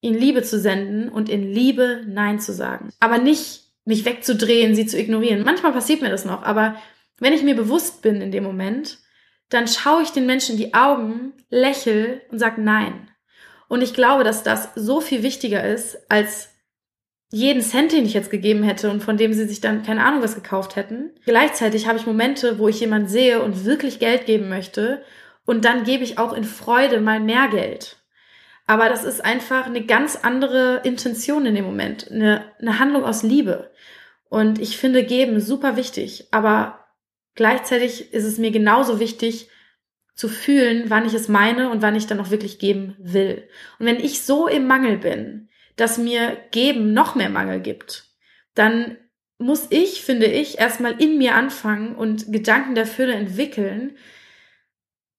in 0.00 0.14
Liebe 0.14 0.42
zu 0.42 0.58
senden 0.58 1.08
und 1.08 1.28
in 1.28 1.52
Liebe 1.52 2.04
Nein 2.06 2.40
zu 2.40 2.52
sagen. 2.52 2.90
Aber 3.00 3.18
nicht 3.18 3.62
mich 3.84 4.04
wegzudrehen, 4.04 4.74
sie 4.74 4.86
zu 4.86 4.98
ignorieren. 4.98 5.44
Manchmal 5.44 5.72
passiert 5.72 6.02
mir 6.02 6.10
das 6.10 6.24
noch, 6.24 6.42
aber 6.42 6.76
wenn 7.18 7.32
ich 7.32 7.42
mir 7.42 7.56
bewusst 7.56 8.02
bin 8.02 8.20
in 8.20 8.30
dem 8.30 8.44
Moment, 8.44 8.98
dann 9.48 9.66
schaue 9.66 10.02
ich 10.02 10.10
den 10.10 10.26
Menschen 10.26 10.52
in 10.52 10.58
die 10.58 10.74
Augen, 10.74 11.32
lächel 11.48 12.20
und 12.30 12.38
sag 12.38 12.58
Nein. 12.58 13.10
Und 13.68 13.82
ich 13.82 13.94
glaube, 13.94 14.24
dass 14.24 14.42
das 14.42 14.70
so 14.74 15.00
viel 15.00 15.22
wichtiger 15.22 15.66
ist, 15.66 15.98
als 16.10 16.50
jeden 17.30 17.62
Cent, 17.62 17.92
den 17.92 18.06
ich 18.06 18.14
jetzt 18.14 18.30
gegeben 18.30 18.62
hätte 18.62 18.90
und 18.90 19.02
von 19.02 19.16
dem 19.16 19.34
sie 19.34 19.46
sich 19.46 19.60
dann 19.60 19.82
keine 19.82 20.04
Ahnung 20.04 20.22
was 20.22 20.34
gekauft 20.34 20.76
hätten. 20.76 21.10
Gleichzeitig 21.24 21.86
habe 21.86 21.98
ich 21.98 22.06
Momente, 22.06 22.58
wo 22.58 22.68
ich 22.68 22.80
jemand 22.80 23.10
sehe 23.10 23.42
und 23.42 23.64
wirklich 23.64 23.98
Geld 23.98 24.24
geben 24.24 24.48
möchte 24.48 25.02
und 25.44 25.64
dann 25.64 25.84
gebe 25.84 26.04
ich 26.04 26.18
auch 26.18 26.32
in 26.32 26.44
Freude 26.44 27.00
mal 27.00 27.20
mehr 27.20 27.48
Geld. 27.48 27.97
Aber 28.68 28.90
das 28.90 29.02
ist 29.02 29.24
einfach 29.24 29.64
eine 29.64 29.82
ganz 29.86 30.14
andere 30.14 30.82
Intention 30.84 31.46
in 31.46 31.54
dem 31.54 31.64
Moment, 31.64 32.12
eine, 32.12 32.52
eine 32.60 32.78
Handlung 32.78 33.02
aus 33.02 33.22
Liebe. 33.22 33.72
Und 34.28 34.60
ich 34.60 34.76
finde 34.76 35.04
geben 35.04 35.40
super 35.40 35.76
wichtig, 35.76 36.28
aber 36.32 36.84
gleichzeitig 37.34 38.12
ist 38.12 38.24
es 38.24 38.36
mir 38.36 38.50
genauso 38.50 39.00
wichtig 39.00 39.48
zu 40.14 40.28
fühlen, 40.28 40.84
wann 40.88 41.06
ich 41.06 41.14
es 41.14 41.28
meine 41.28 41.70
und 41.70 41.80
wann 41.80 41.96
ich 41.96 42.08
dann 42.08 42.20
auch 42.20 42.30
wirklich 42.30 42.58
geben 42.58 42.94
will. 42.98 43.48
Und 43.78 43.86
wenn 43.86 44.00
ich 44.00 44.20
so 44.20 44.46
im 44.46 44.66
Mangel 44.66 44.98
bin, 44.98 45.48
dass 45.76 45.96
mir 45.96 46.36
geben 46.50 46.92
noch 46.92 47.14
mehr 47.14 47.30
Mangel 47.30 47.60
gibt, 47.60 48.04
dann 48.54 48.98
muss 49.38 49.68
ich, 49.70 50.02
finde 50.02 50.26
ich, 50.26 50.58
erstmal 50.58 51.00
in 51.00 51.16
mir 51.16 51.36
anfangen 51.36 51.96
und 51.96 52.30
Gedanken 52.30 52.74
der 52.74 52.86
Fülle 52.86 53.14
entwickeln, 53.14 53.96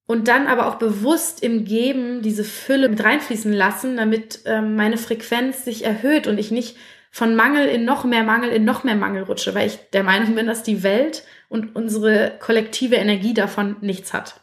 und 0.10 0.28
dann 0.28 0.48
aber 0.48 0.66
auch 0.66 0.80
bewusst 0.80 1.44
im 1.44 1.66
Geben 1.66 2.24
diese 2.24 2.44
Fülle 2.44 2.90
mit 2.90 3.04
reinfließen 3.04 3.54
lassen, 3.54 3.96
damit 3.96 4.40
ähm, 4.46 4.76
meine 4.76 4.98
Frequenz 4.98 5.64
sich 5.64 5.86
erhöht 5.86 6.26
und 6.26 6.40
ich 6.40 6.50
nicht 6.50 6.78
von 7.12 7.36
Mangel 7.36 7.68
in 7.68 7.86
noch 7.86 8.06
mehr 8.06 8.24
Mangel 8.24 8.50
in 8.50 8.66
noch 8.66 8.84
mehr 8.84 8.96
Mangel 8.96 9.22
rutsche, 9.22 9.54
weil 9.54 9.68
ich 9.68 9.78
der 9.94 10.02
Meinung 10.04 10.34
bin, 10.34 10.48
dass 10.48 10.64
die 10.64 10.82
Welt 10.82 11.26
und 11.48 11.76
unsere 11.76 12.32
kollektive 12.40 12.96
Energie 12.96 13.36
davon 13.36 13.76
nichts 13.82 14.12
hat. 14.12 14.40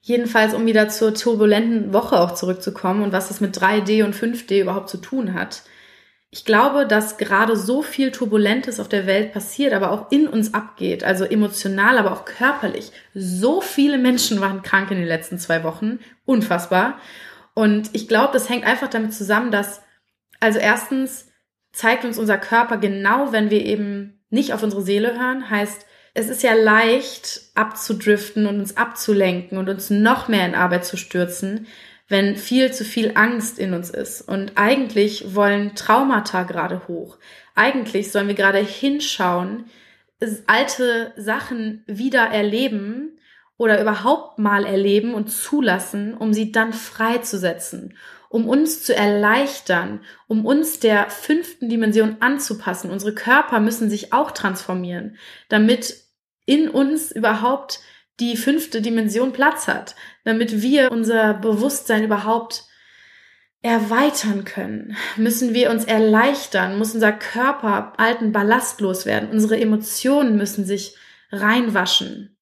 Jedenfalls, 0.00 0.54
um 0.54 0.64
wieder 0.64 0.88
zur 0.88 1.12
turbulenten 1.12 1.92
Woche 1.92 2.18
auch 2.18 2.32
zurückzukommen 2.32 3.02
und 3.02 3.12
was 3.12 3.30
es 3.30 3.42
mit 3.42 3.54
3D 3.58 4.04
und 4.04 4.16
5D 4.16 4.62
überhaupt 4.62 4.88
zu 4.88 4.96
tun 4.96 5.34
hat. 5.34 5.64
Ich 6.34 6.44
glaube, 6.44 6.84
dass 6.84 7.16
gerade 7.16 7.56
so 7.56 7.80
viel 7.80 8.10
Turbulentes 8.10 8.80
auf 8.80 8.88
der 8.88 9.06
Welt 9.06 9.32
passiert, 9.32 9.72
aber 9.72 9.92
auch 9.92 10.10
in 10.10 10.26
uns 10.26 10.52
abgeht, 10.52 11.04
also 11.04 11.22
emotional, 11.24 11.96
aber 11.96 12.10
auch 12.10 12.24
körperlich. 12.24 12.90
So 13.14 13.60
viele 13.60 13.98
Menschen 13.98 14.40
waren 14.40 14.62
krank 14.62 14.90
in 14.90 14.98
den 14.98 15.06
letzten 15.06 15.38
zwei 15.38 15.62
Wochen. 15.62 16.00
Unfassbar. 16.24 16.98
Und 17.54 17.90
ich 17.92 18.08
glaube, 18.08 18.32
das 18.32 18.48
hängt 18.48 18.64
einfach 18.64 18.88
damit 18.88 19.14
zusammen, 19.14 19.52
dass, 19.52 19.82
also 20.40 20.58
erstens 20.58 21.28
zeigt 21.72 22.04
uns 22.04 22.18
unser 22.18 22.36
Körper 22.36 22.78
genau, 22.78 23.30
wenn 23.30 23.50
wir 23.50 23.64
eben 23.64 24.20
nicht 24.28 24.54
auf 24.54 24.64
unsere 24.64 24.82
Seele 24.82 25.16
hören, 25.16 25.48
heißt, 25.48 25.86
es 26.14 26.28
ist 26.28 26.42
ja 26.42 26.54
leicht 26.54 27.42
abzudriften 27.54 28.48
und 28.48 28.58
uns 28.58 28.76
abzulenken 28.76 29.56
und 29.56 29.68
uns 29.68 29.88
noch 29.88 30.26
mehr 30.26 30.46
in 30.46 30.56
Arbeit 30.56 30.84
zu 30.84 30.96
stürzen, 30.96 31.68
wenn 32.08 32.36
viel 32.36 32.72
zu 32.72 32.84
viel 32.84 33.12
Angst 33.14 33.58
in 33.58 33.72
uns 33.72 33.90
ist. 33.90 34.20
Und 34.22 34.52
eigentlich 34.56 35.34
wollen 35.34 35.74
Traumata 35.74 36.42
gerade 36.42 36.86
hoch. 36.86 37.18
Eigentlich 37.54 38.12
sollen 38.12 38.28
wir 38.28 38.34
gerade 38.34 38.58
hinschauen, 38.58 39.66
alte 40.46 41.12
Sachen 41.16 41.84
wieder 41.86 42.22
erleben 42.22 43.18
oder 43.56 43.80
überhaupt 43.80 44.38
mal 44.38 44.64
erleben 44.64 45.14
und 45.14 45.30
zulassen, 45.30 46.14
um 46.14 46.32
sie 46.32 46.50
dann 46.50 46.72
freizusetzen, 46.72 47.96
um 48.28 48.48
uns 48.48 48.82
zu 48.82 48.94
erleichtern, 48.94 50.00
um 50.26 50.44
uns 50.44 50.80
der 50.80 51.08
fünften 51.10 51.68
Dimension 51.68 52.16
anzupassen. 52.20 52.90
Unsere 52.90 53.14
Körper 53.14 53.60
müssen 53.60 53.90
sich 53.90 54.12
auch 54.12 54.32
transformieren, 54.32 55.16
damit 55.48 56.04
in 56.46 56.68
uns 56.68 57.12
überhaupt 57.12 57.80
die 58.20 58.36
fünfte 58.36 58.80
Dimension 58.80 59.32
Platz 59.32 59.66
hat, 59.66 59.96
damit 60.24 60.62
wir 60.62 60.92
unser 60.92 61.34
Bewusstsein 61.34 62.04
überhaupt 62.04 62.64
erweitern 63.62 64.44
können, 64.44 64.96
müssen 65.16 65.54
wir 65.54 65.70
uns 65.70 65.84
erleichtern, 65.84 66.78
muss 66.78 66.94
unser 66.94 67.12
Körper 67.12 67.94
alten 67.96 68.30
Ballast 68.30 68.80
loswerden, 68.80 69.30
unsere 69.30 69.58
Emotionen 69.58 70.36
müssen 70.36 70.64
sich 70.64 70.96
reinwaschen. 71.32 72.36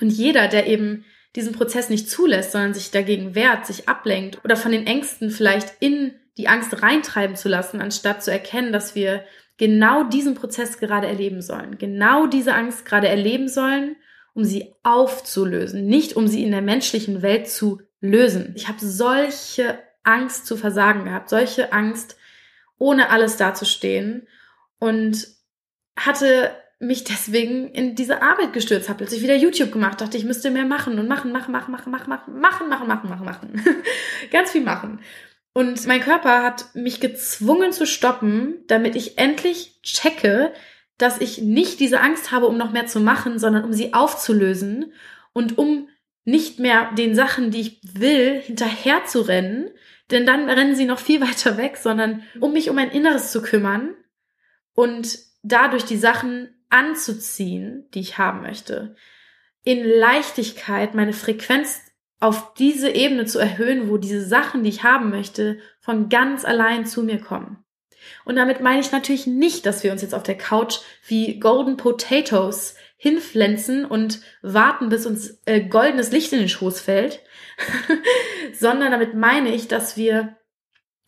Und 0.00 0.10
jeder, 0.10 0.48
der 0.48 0.66
eben 0.66 1.04
diesen 1.34 1.54
Prozess 1.54 1.88
nicht 1.88 2.10
zulässt, 2.10 2.52
sondern 2.52 2.74
sich 2.74 2.90
dagegen 2.90 3.34
wehrt, 3.34 3.66
sich 3.66 3.88
ablenkt 3.88 4.44
oder 4.44 4.56
von 4.56 4.70
den 4.70 4.86
Ängsten 4.86 5.30
vielleicht 5.30 5.74
in 5.80 6.14
die 6.36 6.48
Angst 6.48 6.82
reintreiben 6.82 7.36
zu 7.36 7.48
lassen, 7.48 7.80
anstatt 7.80 8.22
zu 8.22 8.30
erkennen, 8.30 8.72
dass 8.72 8.94
wir 8.94 9.24
genau 9.56 10.04
diesen 10.04 10.34
Prozess 10.34 10.78
gerade 10.78 11.06
erleben 11.06 11.40
sollen, 11.40 11.78
genau 11.78 12.26
diese 12.26 12.54
Angst 12.54 12.84
gerade 12.84 13.08
erleben 13.08 13.48
sollen 13.48 13.96
um 14.36 14.44
sie 14.44 14.74
aufzulösen, 14.82 15.86
nicht 15.86 16.14
um 16.14 16.28
sie 16.28 16.44
in 16.44 16.50
der 16.50 16.60
menschlichen 16.60 17.22
Welt 17.22 17.48
zu 17.48 17.80
lösen. 18.00 18.52
Ich 18.54 18.68
habe 18.68 18.78
solche 18.80 19.78
Angst 20.04 20.44
zu 20.44 20.58
versagen 20.58 21.04
gehabt, 21.04 21.30
solche 21.30 21.72
Angst, 21.72 22.16
ohne 22.78 23.08
alles 23.08 23.38
dazustehen 23.38 24.28
und 24.78 25.26
hatte 25.98 26.50
mich 26.78 27.04
deswegen 27.04 27.68
in 27.68 27.94
diese 27.94 28.20
Arbeit 28.20 28.52
gestürzt, 28.52 28.90
habe 28.90 28.98
plötzlich 28.98 29.22
wieder 29.22 29.34
YouTube 29.34 29.72
gemacht, 29.72 30.02
dachte, 30.02 30.18
ich 30.18 30.26
müsste 30.26 30.50
mehr 30.50 30.66
machen 30.66 30.98
und 30.98 31.08
machen, 31.08 31.32
machen, 31.32 31.50
machen, 31.50 31.72
machen, 31.72 31.90
machen, 31.90 32.10
machen, 32.10 32.38
machen, 32.38 32.68
machen, 32.68 32.88
machen, 32.88 33.08
machen, 33.08 33.24
machen. 33.24 33.64
Ganz 34.30 34.50
viel 34.50 34.62
machen. 34.62 35.00
Und 35.54 35.86
mein 35.86 36.02
Körper 36.02 36.42
hat 36.42 36.74
mich 36.74 37.00
gezwungen 37.00 37.72
zu 37.72 37.86
stoppen, 37.86 38.56
damit 38.66 38.96
ich 38.96 39.16
endlich 39.16 39.80
checke, 39.80 40.52
dass 40.98 41.20
ich 41.20 41.38
nicht 41.38 41.80
diese 41.80 42.00
Angst 42.00 42.32
habe, 42.32 42.46
um 42.46 42.56
noch 42.56 42.72
mehr 42.72 42.86
zu 42.86 43.00
machen, 43.00 43.38
sondern 43.38 43.64
um 43.64 43.72
sie 43.72 43.92
aufzulösen 43.92 44.92
und 45.32 45.58
um 45.58 45.88
nicht 46.24 46.58
mehr 46.58 46.92
den 46.92 47.14
Sachen, 47.14 47.50
die 47.50 47.60
ich 47.60 47.80
will, 47.82 48.40
hinterher 48.40 49.04
zu 49.04 49.20
rennen, 49.20 49.70
denn 50.10 50.26
dann 50.26 50.48
rennen 50.48 50.74
sie 50.74 50.86
noch 50.86 50.98
viel 50.98 51.20
weiter 51.26 51.56
weg, 51.56 51.76
sondern 51.76 52.22
um 52.40 52.52
mich 52.52 52.70
um 52.70 52.76
mein 52.76 52.90
Inneres 52.90 53.32
zu 53.32 53.42
kümmern 53.42 53.94
und 54.74 55.18
dadurch 55.42 55.84
die 55.84 55.96
Sachen 55.96 56.54
anzuziehen, 56.68 57.88
die 57.94 58.00
ich 58.00 58.18
haben 58.18 58.42
möchte. 58.42 58.96
In 59.62 59.84
Leichtigkeit 59.84 60.94
meine 60.94 61.12
Frequenz 61.12 61.80
auf 62.18 62.54
diese 62.54 62.90
Ebene 62.90 63.26
zu 63.26 63.38
erhöhen, 63.38 63.88
wo 63.88 63.98
diese 63.98 64.24
Sachen, 64.24 64.62
die 64.62 64.70
ich 64.70 64.82
haben 64.82 65.10
möchte, 65.10 65.58
von 65.80 66.08
ganz 66.08 66.44
allein 66.44 66.86
zu 66.86 67.02
mir 67.02 67.20
kommen. 67.20 67.64
Und 68.24 68.36
damit 68.36 68.60
meine 68.60 68.80
ich 68.80 68.92
natürlich 68.92 69.26
nicht, 69.26 69.66
dass 69.66 69.82
wir 69.82 69.92
uns 69.92 70.02
jetzt 70.02 70.14
auf 70.14 70.22
der 70.22 70.36
Couch 70.36 70.78
wie 71.06 71.38
Golden 71.38 71.76
Potatoes 71.76 72.74
hinpflanzen 72.96 73.84
und 73.84 74.20
warten, 74.42 74.88
bis 74.88 75.06
uns 75.06 75.40
äh, 75.44 75.60
goldenes 75.60 76.12
Licht 76.12 76.32
in 76.32 76.38
den 76.38 76.48
Schoß 76.48 76.80
fällt, 76.80 77.20
sondern 78.52 78.90
damit 78.90 79.14
meine 79.14 79.54
ich, 79.54 79.68
dass 79.68 79.96
wir 79.96 80.36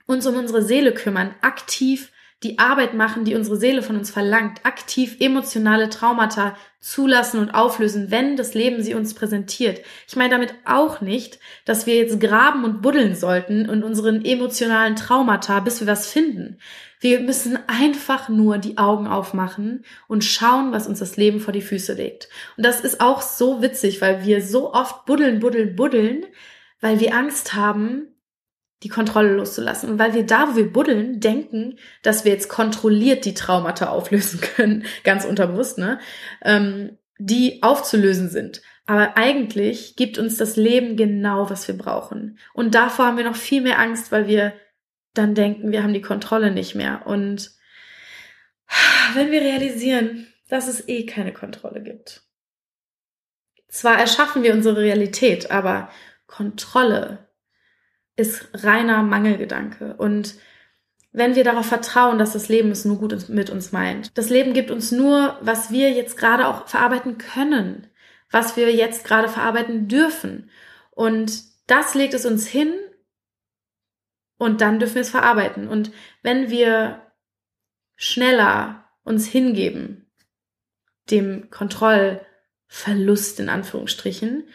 uns 0.06 0.26
um 0.26 0.36
unsere 0.36 0.62
Seele 0.62 0.92
kümmern, 0.92 1.34
aktiv 1.40 2.12
die 2.44 2.58
Arbeit 2.58 2.94
machen, 2.94 3.24
die 3.24 3.34
unsere 3.34 3.56
Seele 3.56 3.82
von 3.82 3.96
uns 3.96 4.10
verlangt, 4.10 4.64
aktiv 4.64 5.16
emotionale 5.18 5.88
Traumata 5.88 6.56
zulassen 6.78 7.40
und 7.40 7.50
auflösen, 7.50 8.12
wenn 8.12 8.36
das 8.36 8.54
Leben 8.54 8.82
sie 8.82 8.94
uns 8.94 9.14
präsentiert. 9.14 9.80
Ich 10.06 10.14
meine 10.14 10.30
damit 10.30 10.54
auch 10.64 11.00
nicht, 11.00 11.40
dass 11.64 11.86
wir 11.86 11.96
jetzt 11.96 12.20
graben 12.20 12.62
und 12.62 12.80
buddeln 12.80 13.16
sollten 13.16 13.68
in 13.68 13.82
unseren 13.82 14.24
emotionalen 14.24 14.94
Traumata, 14.94 15.58
bis 15.58 15.80
wir 15.80 15.88
was 15.88 16.06
finden. 16.06 16.58
Wir 17.00 17.20
müssen 17.20 17.58
einfach 17.66 18.28
nur 18.28 18.58
die 18.58 18.78
Augen 18.78 19.08
aufmachen 19.08 19.84
und 20.06 20.24
schauen, 20.24 20.70
was 20.72 20.86
uns 20.86 21.00
das 21.00 21.16
Leben 21.16 21.40
vor 21.40 21.52
die 21.52 21.62
Füße 21.62 21.94
legt. 21.94 22.28
Und 22.56 22.64
das 22.64 22.80
ist 22.80 23.00
auch 23.00 23.20
so 23.22 23.62
witzig, 23.62 24.00
weil 24.00 24.24
wir 24.24 24.42
so 24.42 24.72
oft 24.72 25.06
buddeln, 25.06 25.40
buddeln, 25.40 25.74
buddeln, 25.74 26.24
weil 26.80 27.00
wir 27.00 27.14
Angst 27.14 27.54
haben, 27.54 28.08
die 28.82 28.88
Kontrolle 28.88 29.34
loszulassen. 29.34 29.98
Weil 29.98 30.14
wir 30.14 30.24
da, 30.24 30.50
wo 30.50 30.56
wir 30.56 30.72
buddeln, 30.72 31.20
denken, 31.20 31.78
dass 32.02 32.24
wir 32.24 32.32
jetzt 32.32 32.48
kontrolliert 32.48 33.24
die 33.24 33.34
Traumata 33.34 33.88
auflösen 33.88 34.40
können, 34.56 34.84
ganz 35.04 35.24
unterbewusst, 35.24 35.78
ne? 35.78 35.98
Ähm, 36.42 36.98
die 37.18 37.62
aufzulösen 37.62 38.28
sind. 38.28 38.62
Aber 38.86 39.16
eigentlich 39.16 39.96
gibt 39.96 40.18
uns 40.18 40.36
das 40.36 40.56
Leben 40.56 40.96
genau, 40.96 41.50
was 41.50 41.66
wir 41.66 41.76
brauchen. 41.76 42.38
Und 42.54 42.74
davor 42.74 43.06
haben 43.06 43.16
wir 43.16 43.24
noch 43.24 43.36
viel 43.36 43.60
mehr 43.60 43.78
Angst, 43.78 44.12
weil 44.12 44.28
wir 44.28 44.54
dann 45.14 45.34
denken, 45.34 45.72
wir 45.72 45.82
haben 45.82 45.92
die 45.92 46.00
Kontrolle 46.00 46.52
nicht 46.52 46.74
mehr. 46.74 47.06
Und 47.06 47.50
wenn 49.14 49.30
wir 49.30 49.40
realisieren, 49.40 50.28
dass 50.48 50.68
es 50.68 50.88
eh 50.88 51.04
keine 51.06 51.32
Kontrolle 51.32 51.82
gibt. 51.82 52.22
Zwar 53.68 53.98
erschaffen 53.98 54.42
wir 54.42 54.54
unsere 54.54 54.78
Realität, 54.78 55.50
aber 55.50 55.90
Kontrolle 56.26 57.27
ist 58.18 58.48
reiner 58.52 59.02
Mangelgedanke. 59.02 59.94
Und 59.96 60.34
wenn 61.12 61.36
wir 61.36 61.44
darauf 61.44 61.66
vertrauen, 61.66 62.18
dass 62.18 62.32
das 62.32 62.48
Leben 62.48 62.70
es 62.70 62.84
nur 62.84 62.98
gut 62.98 63.28
mit 63.28 63.48
uns 63.48 63.72
meint. 63.72 64.16
Das 64.18 64.28
Leben 64.28 64.52
gibt 64.52 64.70
uns 64.70 64.90
nur, 64.92 65.38
was 65.40 65.70
wir 65.70 65.92
jetzt 65.92 66.16
gerade 66.16 66.48
auch 66.48 66.66
verarbeiten 66.66 67.16
können, 67.16 67.86
was 68.30 68.56
wir 68.56 68.74
jetzt 68.74 69.04
gerade 69.04 69.28
verarbeiten 69.28 69.88
dürfen. 69.88 70.50
Und 70.90 71.44
das 71.68 71.94
legt 71.94 72.12
es 72.12 72.26
uns 72.26 72.46
hin 72.46 72.74
und 74.36 74.60
dann 74.60 74.80
dürfen 74.80 74.96
wir 74.96 75.02
es 75.02 75.10
verarbeiten. 75.10 75.68
Und 75.68 75.92
wenn 76.22 76.50
wir 76.50 77.00
schneller 77.94 78.84
uns 79.04 79.26
hingeben, 79.26 80.10
dem 81.10 81.50
Kontrollverlust 81.50 83.38
in 83.40 83.48
Anführungsstrichen, 83.48 84.48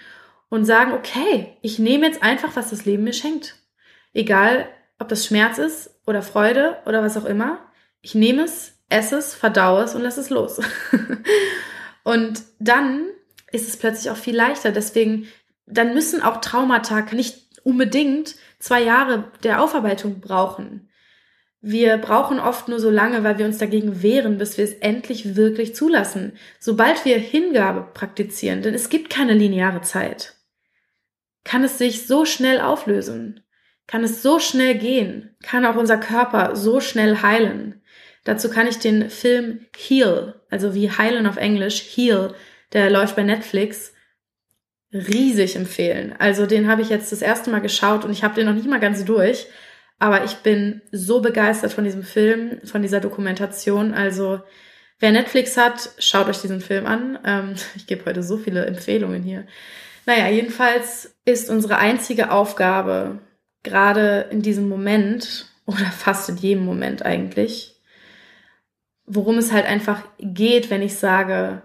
und 0.53 0.65
sagen, 0.65 0.91
okay, 0.93 1.57
ich 1.63 1.79
nehme 1.79 2.05
jetzt 2.05 2.21
einfach, 2.21 2.55
was 2.55 2.69
das 2.69 2.85
Leben 2.85 3.05
mir 3.05 3.13
schenkt. 3.13 3.55
Egal, 4.13 4.69
ob 4.99 5.09
das 5.09 5.25
Schmerz 5.25 5.57
ist 5.57 5.89
oder 6.05 6.21
Freude 6.21 6.77
oder 6.85 7.01
was 7.01 7.17
auch 7.17 7.25
immer. 7.25 7.57
Ich 8.01 8.13
nehme 8.13 8.43
es, 8.43 8.77
esse 8.87 9.17
es, 9.17 9.33
verdaue 9.33 9.81
es 9.81 9.95
und 9.95 10.03
lasse 10.03 10.21
es 10.21 10.29
los. 10.29 10.61
und 12.03 12.43
dann 12.59 13.07
ist 13.51 13.67
es 13.67 13.77
plötzlich 13.77 14.11
auch 14.11 14.15
viel 14.15 14.35
leichter. 14.35 14.71
Deswegen, 14.71 15.25
dann 15.65 15.95
müssen 15.95 16.21
auch 16.21 16.39
Traumata 16.39 17.01
nicht 17.13 17.47
unbedingt 17.63 18.35
zwei 18.59 18.83
Jahre 18.83 19.31
der 19.41 19.59
Aufarbeitung 19.59 20.19
brauchen. 20.19 20.87
Wir 21.61 21.97
brauchen 21.97 22.39
oft 22.39 22.67
nur 22.67 22.79
so 22.79 22.91
lange, 22.91 23.23
weil 23.23 23.39
wir 23.39 23.47
uns 23.47 23.57
dagegen 23.57 24.03
wehren, 24.03 24.37
bis 24.37 24.59
wir 24.59 24.65
es 24.65 24.73
endlich 24.73 25.35
wirklich 25.35 25.73
zulassen. 25.73 26.33
Sobald 26.59 27.05
wir 27.05 27.17
Hingabe 27.17 27.87
praktizieren, 27.95 28.61
denn 28.61 28.75
es 28.75 28.89
gibt 28.89 29.09
keine 29.09 29.33
lineare 29.33 29.81
Zeit 29.81 30.35
kann 31.43 31.63
es 31.63 31.77
sich 31.77 32.07
so 32.07 32.25
schnell 32.25 32.59
auflösen, 32.59 33.41
kann 33.87 34.03
es 34.03 34.21
so 34.21 34.39
schnell 34.39 34.75
gehen, 34.75 35.35
kann 35.43 35.65
auch 35.65 35.75
unser 35.75 35.97
Körper 35.97 36.55
so 36.55 36.79
schnell 36.79 37.21
heilen. 37.21 37.81
Dazu 38.23 38.49
kann 38.49 38.67
ich 38.67 38.79
den 38.79 39.09
Film 39.09 39.65
Heal, 39.77 40.35
also 40.49 40.73
wie 40.73 40.89
heilen 40.89 41.27
auf 41.27 41.37
Englisch, 41.37 41.83
Heal, 41.95 42.33
der 42.71 42.89
läuft 42.89 43.15
bei 43.15 43.23
Netflix, 43.23 43.93
riesig 44.93 45.55
empfehlen. 45.55 46.15
Also 46.19 46.45
den 46.45 46.67
habe 46.67 46.81
ich 46.81 46.89
jetzt 46.89 47.11
das 47.11 47.21
erste 47.21 47.49
Mal 47.49 47.61
geschaut 47.61 48.05
und 48.05 48.11
ich 48.11 48.23
habe 48.23 48.35
den 48.35 48.45
noch 48.45 48.53
nicht 48.53 48.69
mal 48.69 48.79
ganz 48.79 49.03
durch, 49.03 49.47
aber 49.99 50.23
ich 50.23 50.35
bin 50.37 50.81
so 50.91 51.21
begeistert 51.21 51.73
von 51.73 51.83
diesem 51.83 52.03
Film, 52.03 52.59
von 52.63 52.81
dieser 52.81 52.99
Dokumentation. 52.99 53.93
Also 53.93 54.41
wer 54.99 55.11
Netflix 55.11 55.57
hat, 55.57 55.89
schaut 55.97 56.27
euch 56.27 56.41
diesen 56.41 56.61
Film 56.61 56.85
an. 56.85 57.19
Ähm, 57.25 57.55
ich 57.75 57.87
gebe 57.87 58.05
heute 58.05 58.23
so 58.23 58.37
viele 58.37 58.65
Empfehlungen 58.65 59.23
hier. 59.23 59.45
Naja, 60.05 60.27
jedenfalls 60.29 61.15
ist 61.25 61.49
unsere 61.49 61.77
einzige 61.77 62.31
Aufgabe, 62.31 63.19
gerade 63.63 64.27
in 64.31 64.41
diesem 64.41 64.67
Moment 64.67 65.47
oder 65.65 65.85
fast 65.85 66.29
in 66.29 66.37
jedem 66.37 66.65
Moment 66.65 67.05
eigentlich, 67.05 67.79
worum 69.05 69.37
es 69.37 69.51
halt 69.51 69.65
einfach 69.65 70.03
geht, 70.19 70.69
wenn 70.69 70.81
ich 70.81 70.95
sage, 70.95 71.61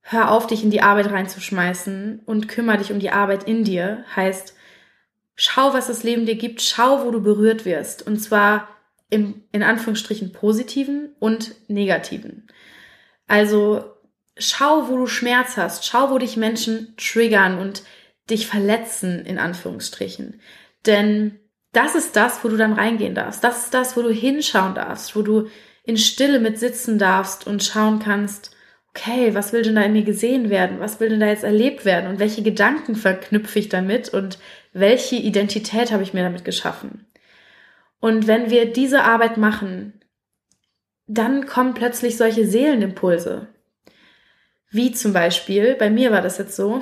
hör 0.00 0.30
auf, 0.30 0.46
dich 0.46 0.64
in 0.64 0.70
die 0.70 0.82
Arbeit 0.82 1.10
reinzuschmeißen 1.10 2.20
und 2.26 2.48
kümmere 2.48 2.78
dich 2.78 2.92
um 2.92 2.98
die 2.98 3.10
Arbeit 3.10 3.44
in 3.44 3.64
dir, 3.64 4.04
heißt, 4.16 4.54
schau, 5.36 5.72
was 5.72 5.86
das 5.86 6.02
Leben 6.02 6.26
dir 6.26 6.36
gibt, 6.36 6.60
schau, 6.60 7.04
wo 7.04 7.10
du 7.10 7.22
berührt 7.22 7.64
wirst. 7.64 8.06
Und 8.06 8.18
zwar 8.18 8.68
im, 9.10 9.42
in 9.52 9.62
Anführungsstrichen 9.62 10.32
positiven 10.32 11.14
und 11.18 11.54
negativen. 11.68 12.48
Also 13.26 13.91
schau, 14.36 14.88
wo 14.88 14.96
du 14.96 15.06
Schmerz 15.06 15.56
hast, 15.56 15.86
schau, 15.86 16.10
wo 16.10 16.18
dich 16.18 16.36
Menschen 16.36 16.94
triggern 16.96 17.58
und 17.58 17.82
dich 18.30 18.46
verletzen, 18.46 19.24
in 19.24 19.38
Anführungsstrichen. 19.38 20.40
Denn 20.86 21.38
das 21.72 21.94
ist 21.94 22.16
das, 22.16 22.44
wo 22.44 22.48
du 22.48 22.56
dann 22.56 22.72
reingehen 22.72 23.14
darfst. 23.14 23.42
Das 23.42 23.64
ist 23.64 23.74
das, 23.74 23.96
wo 23.96 24.02
du 24.02 24.10
hinschauen 24.10 24.74
darfst, 24.74 25.16
wo 25.16 25.22
du 25.22 25.48
in 25.84 25.96
Stille 25.96 26.38
mit 26.38 26.58
sitzen 26.58 26.98
darfst 26.98 27.46
und 27.46 27.64
schauen 27.64 27.98
kannst, 27.98 28.54
okay, 28.94 29.34
was 29.34 29.52
will 29.52 29.62
denn 29.62 29.74
da 29.74 29.82
in 29.82 29.94
mir 29.94 30.04
gesehen 30.04 30.50
werden? 30.50 30.80
Was 30.80 31.00
will 31.00 31.08
denn 31.08 31.20
da 31.20 31.26
jetzt 31.26 31.44
erlebt 31.44 31.84
werden? 31.84 32.10
Und 32.10 32.18
welche 32.18 32.42
Gedanken 32.42 32.94
verknüpfe 32.94 33.58
ich 33.58 33.68
damit? 33.68 34.10
Und 34.10 34.38
welche 34.72 35.16
Identität 35.16 35.92
habe 35.92 36.02
ich 36.02 36.12
mir 36.12 36.22
damit 36.22 36.44
geschaffen? 36.44 37.06
Und 38.00 38.26
wenn 38.26 38.50
wir 38.50 38.70
diese 38.70 39.04
Arbeit 39.04 39.38
machen, 39.38 40.00
dann 41.06 41.46
kommen 41.46 41.74
plötzlich 41.74 42.16
solche 42.16 42.46
Seelenimpulse. 42.46 43.48
Wie 44.72 44.92
zum 44.92 45.12
Beispiel, 45.12 45.74
bei 45.74 45.90
mir 45.90 46.10
war 46.10 46.22
das 46.22 46.38
jetzt 46.38 46.56
so, 46.56 46.80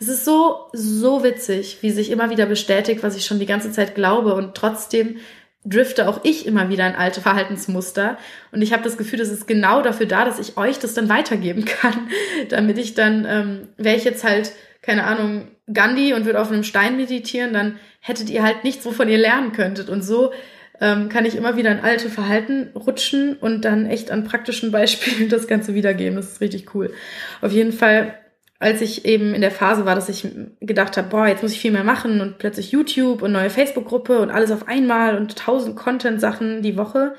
es 0.00 0.08
ist 0.08 0.24
so, 0.24 0.68
so 0.72 1.24
witzig, 1.24 1.78
wie 1.82 1.90
sich 1.90 2.10
immer 2.10 2.30
wieder 2.30 2.46
bestätigt, 2.46 3.02
was 3.02 3.16
ich 3.16 3.26
schon 3.26 3.40
die 3.40 3.46
ganze 3.46 3.72
Zeit 3.72 3.94
glaube 3.94 4.34
und 4.34 4.54
trotzdem 4.54 5.16
drifte 5.64 6.08
auch 6.08 6.20
ich 6.22 6.46
immer 6.46 6.68
wieder 6.70 6.86
in 6.86 6.94
alte 6.94 7.20
Verhaltensmuster 7.20 8.16
und 8.52 8.62
ich 8.62 8.72
habe 8.72 8.84
das 8.84 8.96
Gefühl, 8.96 9.18
das 9.18 9.30
ist 9.30 9.48
genau 9.48 9.82
dafür 9.82 10.06
da, 10.06 10.24
dass 10.24 10.38
ich 10.38 10.56
euch 10.56 10.78
das 10.78 10.94
dann 10.94 11.08
weitergeben 11.08 11.64
kann, 11.64 12.08
damit 12.48 12.78
ich 12.78 12.94
dann, 12.94 13.26
ähm, 13.28 13.68
wäre 13.76 13.96
ich 13.96 14.04
jetzt 14.04 14.22
halt, 14.22 14.52
keine 14.80 15.04
Ahnung, 15.04 15.48
Gandhi 15.70 16.14
und 16.14 16.24
würde 16.24 16.40
auf 16.40 16.50
einem 16.50 16.62
Stein 16.62 16.96
meditieren, 16.96 17.52
dann 17.52 17.78
hättet 18.00 18.30
ihr 18.30 18.44
halt 18.44 18.62
nichts, 18.62 18.86
wovon 18.86 19.08
ihr 19.08 19.18
lernen 19.18 19.52
könntet 19.52 19.90
und 19.90 20.02
so 20.02 20.32
ähm, 20.80 21.08
kann 21.08 21.24
ich 21.24 21.36
immer 21.36 21.56
wieder 21.56 21.72
in 21.72 21.80
alte 21.80 22.08
Verhalten 22.08 22.70
rutschen 22.74 23.36
und 23.36 23.64
dann 23.64 23.86
echt 23.86 24.10
an 24.10 24.24
praktischen 24.24 24.70
Beispielen 24.72 25.28
das 25.28 25.46
Ganze 25.46 25.74
wiedergeben. 25.74 26.16
Das 26.16 26.32
ist 26.32 26.40
richtig 26.40 26.74
cool. 26.74 26.92
Auf 27.40 27.52
jeden 27.52 27.72
Fall, 27.72 28.14
als 28.58 28.80
ich 28.80 29.04
eben 29.04 29.34
in 29.34 29.40
der 29.40 29.50
Phase 29.50 29.84
war, 29.84 29.94
dass 29.94 30.08
ich 30.08 30.26
gedacht 30.60 30.96
habe, 30.96 31.08
boah, 31.08 31.26
jetzt 31.26 31.42
muss 31.42 31.52
ich 31.52 31.60
viel 31.60 31.72
mehr 31.72 31.84
machen 31.84 32.20
und 32.20 32.38
plötzlich 32.38 32.72
YouTube 32.72 33.22
und 33.22 33.32
neue 33.32 33.50
Facebook-Gruppe 33.50 34.20
und 34.20 34.30
alles 34.30 34.50
auf 34.50 34.68
einmal 34.68 35.16
und 35.16 35.36
tausend 35.36 35.76
Content-Sachen 35.76 36.62
die 36.62 36.76
Woche, 36.76 37.14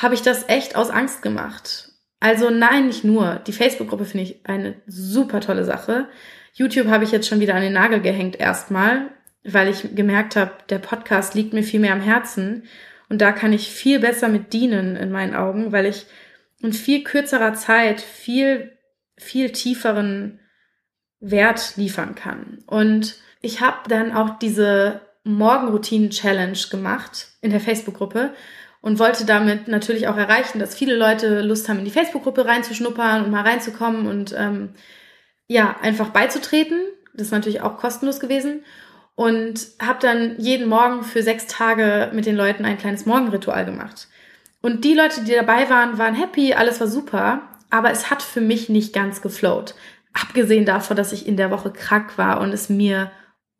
habe 0.00 0.14
ich 0.14 0.22
das 0.22 0.48
echt 0.48 0.76
aus 0.76 0.90
Angst 0.90 1.22
gemacht. 1.22 1.88
Also 2.20 2.50
nein, 2.50 2.86
nicht 2.86 3.04
nur. 3.04 3.40
Die 3.46 3.52
Facebook-Gruppe 3.52 4.04
finde 4.04 4.24
ich 4.24 4.46
eine 4.46 4.74
super 4.86 5.40
tolle 5.40 5.64
Sache. 5.64 6.08
YouTube 6.52 6.88
habe 6.88 7.04
ich 7.04 7.12
jetzt 7.12 7.28
schon 7.28 7.40
wieder 7.40 7.54
an 7.54 7.62
den 7.62 7.72
Nagel 7.72 8.00
gehängt 8.00 8.38
erstmal 8.38 9.10
weil 9.44 9.68
ich 9.68 9.94
gemerkt 9.94 10.36
habe, 10.36 10.52
der 10.68 10.78
Podcast 10.78 11.34
liegt 11.34 11.52
mir 11.52 11.62
viel 11.62 11.80
mehr 11.80 11.92
am 11.92 12.00
Herzen 12.00 12.64
und 13.08 13.20
da 13.20 13.32
kann 13.32 13.52
ich 13.52 13.70
viel 13.70 13.98
besser 13.98 14.28
mit 14.28 14.52
dienen 14.52 14.96
in 14.96 15.10
meinen 15.10 15.34
Augen, 15.34 15.72
weil 15.72 15.86
ich 15.86 16.06
in 16.60 16.72
viel 16.72 17.02
kürzerer 17.02 17.54
Zeit 17.54 18.00
viel, 18.00 18.76
viel 19.16 19.50
tieferen 19.50 20.40
Wert 21.20 21.76
liefern 21.76 22.14
kann. 22.14 22.62
Und 22.66 23.16
ich 23.40 23.60
habe 23.60 23.88
dann 23.88 24.12
auch 24.12 24.38
diese 24.38 25.00
Morgenroutinen-Challenge 25.24 26.58
gemacht 26.70 27.28
in 27.40 27.50
der 27.50 27.60
Facebook-Gruppe 27.60 28.34
und 28.80 28.98
wollte 28.98 29.26
damit 29.26 29.68
natürlich 29.68 30.08
auch 30.08 30.16
erreichen, 30.16 30.58
dass 30.58 30.74
viele 30.74 30.94
Leute 30.96 31.42
Lust 31.42 31.68
haben, 31.68 31.78
in 31.78 31.84
die 31.84 31.90
Facebook-Gruppe 31.90 32.46
reinzuschnuppern 32.46 33.24
und 33.24 33.30
mal 33.30 33.42
reinzukommen 33.42 34.06
und 34.06 34.34
ähm, 34.36 34.74
ja, 35.46 35.76
einfach 35.82 36.10
beizutreten. 36.10 36.80
Das 37.12 37.26
ist 37.26 37.32
natürlich 37.32 37.60
auch 37.60 37.76
kostenlos 37.76 38.20
gewesen. 38.20 38.62
Und 39.20 39.66
habe 39.78 39.98
dann 40.00 40.36
jeden 40.38 40.66
Morgen 40.66 41.02
für 41.02 41.22
sechs 41.22 41.46
Tage 41.46 42.10
mit 42.14 42.24
den 42.24 42.36
Leuten 42.36 42.64
ein 42.64 42.78
kleines 42.78 43.04
Morgenritual 43.04 43.66
gemacht. 43.66 44.08
Und 44.62 44.82
die 44.82 44.94
Leute, 44.94 45.24
die 45.24 45.34
dabei 45.34 45.68
waren, 45.68 45.98
waren 45.98 46.14
happy, 46.14 46.54
alles 46.54 46.80
war 46.80 46.86
super, 46.86 47.42
aber 47.68 47.90
es 47.90 48.08
hat 48.08 48.22
für 48.22 48.40
mich 48.40 48.70
nicht 48.70 48.94
ganz 48.94 49.20
geflowt. 49.20 49.74
Abgesehen 50.14 50.64
davon, 50.64 50.96
dass 50.96 51.12
ich 51.12 51.28
in 51.28 51.36
der 51.36 51.50
Woche 51.50 51.70
krank 51.70 52.16
war 52.16 52.40
und 52.40 52.54
es 52.54 52.70
mir 52.70 53.10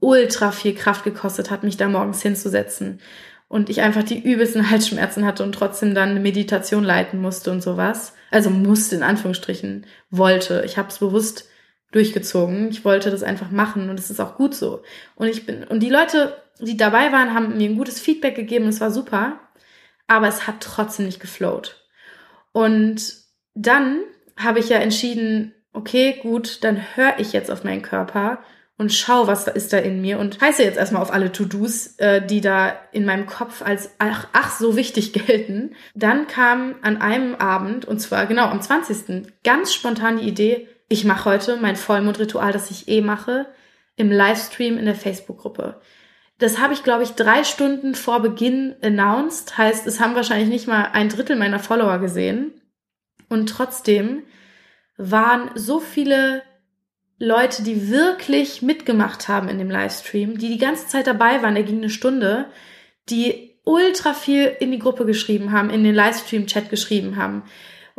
ultra 0.01 0.51
viel 0.51 0.75
Kraft 0.75 1.05
gekostet 1.05 1.51
hat, 1.51 1.63
mich 1.63 1.77
da 1.77 1.91
morgens 1.91 2.23
hinzusetzen. 2.23 2.99
Und 3.47 3.69
ich 3.69 3.83
einfach 3.83 4.03
die 4.03 4.19
übelsten 4.19 4.71
Halsschmerzen 4.71 5.27
hatte 5.27 5.43
und 5.43 5.53
trotzdem 5.53 5.95
dann 5.95 6.09
eine 6.09 6.21
Meditation 6.21 6.85
leiten 6.85 7.21
musste 7.21 7.51
und 7.51 7.63
sowas. 7.63 8.15
Also 8.31 8.49
musste 8.49 8.97
in 8.97 9.03
Anführungsstrichen, 9.03 9.85
wollte. 10.09 10.63
Ich 10.65 10.79
habe 10.79 10.89
es 10.89 11.01
bewusst 11.01 11.50
durchgezogen. 11.93 12.69
Ich 12.69 12.85
wollte 12.85 13.11
das 13.11 13.23
einfach 13.23 13.51
machen 13.51 13.91
und 13.91 13.99
es 13.99 14.11
ist 14.11 14.21
auch 14.21 14.37
gut 14.37 14.55
so. 14.55 14.83
Und 15.17 15.29
ich 15.29 15.47
bin, 15.47 15.65
und 15.65 15.81
die 15.81 15.91
Leute, 15.91 16.37
die 16.61 16.77
dabei 16.77 17.13
waren, 17.13 17.35
haben 17.35 17.57
mir 17.57 17.69
ein 17.69 17.77
gutes 17.77 18.01
Feedback 18.01 18.35
gegeben, 18.35 18.69
es 18.69 18.81
war 18.81 18.91
super, 18.91 19.41
aber 20.07 20.29
es 20.29 20.47
hat 20.47 20.61
trotzdem 20.61 21.07
nicht 21.07 21.21
geflowt. 21.21 21.85
Und 22.53 23.15
dann 23.55 24.01
habe 24.37 24.59
ich 24.59 24.69
ja 24.69 24.79
entschieden, 24.79 25.55
okay, 25.73 26.19
gut, 26.23 26.63
dann 26.65 26.97
höre 26.97 27.19
ich 27.19 27.33
jetzt 27.33 27.51
auf 27.51 27.65
meinen 27.65 27.83
Körper 27.83 28.39
und 28.81 28.95
schau, 28.95 29.27
was 29.27 29.45
da 29.45 29.53
ist 29.53 29.75
da 29.75 29.77
in 29.77 30.01
mir 30.01 30.19
und 30.19 30.41
heiße 30.41 30.63
jetzt 30.63 30.79
erstmal 30.79 31.03
auf 31.03 31.13
alle 31.13 31.33
To-Dos, 31.33 31.99
äh, 31.99 32.25
die 32.25 32.41
da 32.41 32.73
in 32.93 33.05
meinem 33.05 33.27
Kopf 33.27 33.61
als 33.61 33.91
ach, 33.99 34.27
ach 34.33 34.59
so 34.59 34.75
wichtig 34.75 35.13
gelten. 35.27 35.75
Dann 35.95 36.27
kam 36.27 36.77
an 36.81 36.97
einem 36.97 37.35
Abend, 37.35 37.85
und 37.85 38.01
zwar 38.01 38.25
genau 38.25 38.47
am 38.47 38.63
20. 38.63 39.35
ganz 39.45 39.75
spontan 39.75 40.19
die 40.19 40.27
Idee, 40.27 40.67
ich 40.91 41.05
mache 41.05 41.31
heute 41.31 41.57
mein 41.57 41.77
Vollmondritual, 41.77 42.53
das 42.53 42.71
ich 42.71 42.89
eh 42.89 43.01
mache, 43.01 43.47
im 43.97 44.11
Livestream 44.11 44.77
in 44.77 44.85
der 44.85 44.97
Facebook-Gruppe. 44.97 45.81
Das 46.39 46.59
habe 46.59 46.75
ich, 46.75 46.83
glaube 46.83 47.05
ich, 47.05 47.11
drei 47.11 47.45
Stunden 47.45 47.95
vor 47.95 48.21
Beginn 48.21 48.75
announced. 48.83 49.57
Heißt, 49.57 49.87
es 49.87 50.01
haben 50.01 50.17
wahrscheinlich 50.17 50.49
nicht 50.49 50.67
mal 50.67 50.91
ein 50.93 51.09
Drittel 51.09 51.37
meiner 51.37 51.61
Follower 51.61 51.99
gesehen. 51.99 52.61
Und 53.29 53.49
trotzdem 53.49 54.25
waren 54.97 55.51
so 55.55 55.79
viele 55.79 56.43
Leute, 57.21 57.63
die 57.63 57.89
wirklich 57.91 58.61
mitgemacht 58.61 59.29
haben 59.29 59.49
in 59.49 59.59
dem 59.59 59.71
Livestream, 59.71 60.39
die 60.39 60.49
die 60.49 60.59
ganze 60.59 60.89
Zeit 60.89 61.07
dabei 61.07 61.41
waren, 61.43 61.55
der 61.55 61.65
ging 61.65 61.79
eine 61.79 61.91
Stunde, 61.91 62.47
die 63.11 63.61
ultra 63.65 64.15
viel 64.15 64.57
in 64.59 64.73
die 64.73 64.79
Gruppe 64.81 65.07
geschrieben 65.07 65.53
haben, 65.53 65.71
in 65.71 65.85
den 65.85 65.95
Livestream-Chat 65.95 66.69
geschrieben 66.69 67.17
haben, 67.17 67.45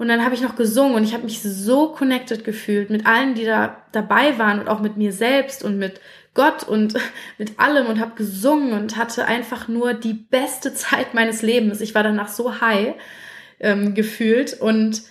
und 0.01 0.07
dann 0.07 0.25
habe 0.25 0.33
ich 0.33 0.41
noch 0.41 0.55
gesungen 0.55 0.95
und 0.95 1.03
ich 1.03 1.13
habe 1.13 1.25
mich 1.25 1.43
so 1.43 1.89
connected 1.89 2.43
gefühlt 2.43 2.89
mit 2.89 3.05
allen, 3.05 3.35
die 3.35 3.45
da 3.45 3.83
dabei 3.91 4.39
waren 4.39 4.59
und 4.59 4.67
auch 4.67 4.79
mit 4.79 4.97
mir 4.97 5.13
selbst 5.13 5.63
und 5.63 5.77
mit 5.77 6.01
Gott 6.33 6.63
und 6.63 6.95
mit 7.37 7.59
allem 7.59 7.85
und 7.85 7.99
habe 7.99 8.15
gesungen 8.15 8.73
und 8.73 8.97
hatte 8.97 9.25
einfach 9.25 9.67
nur 9.67 9.93
die 9.93 10.15
beste 10.15 10.73
Zeit 10.73 11.13
meines 11.13 11.43
Lebens. 11.43 11.81
Ich 11.81 11.93
war 11.93 12.01
danach 12.01 12.29
so 12.29 12.61
high 12.61 12.95
ähm, 13.59 13.93
gefühlt 13.93 14.59
und 14.59 15.03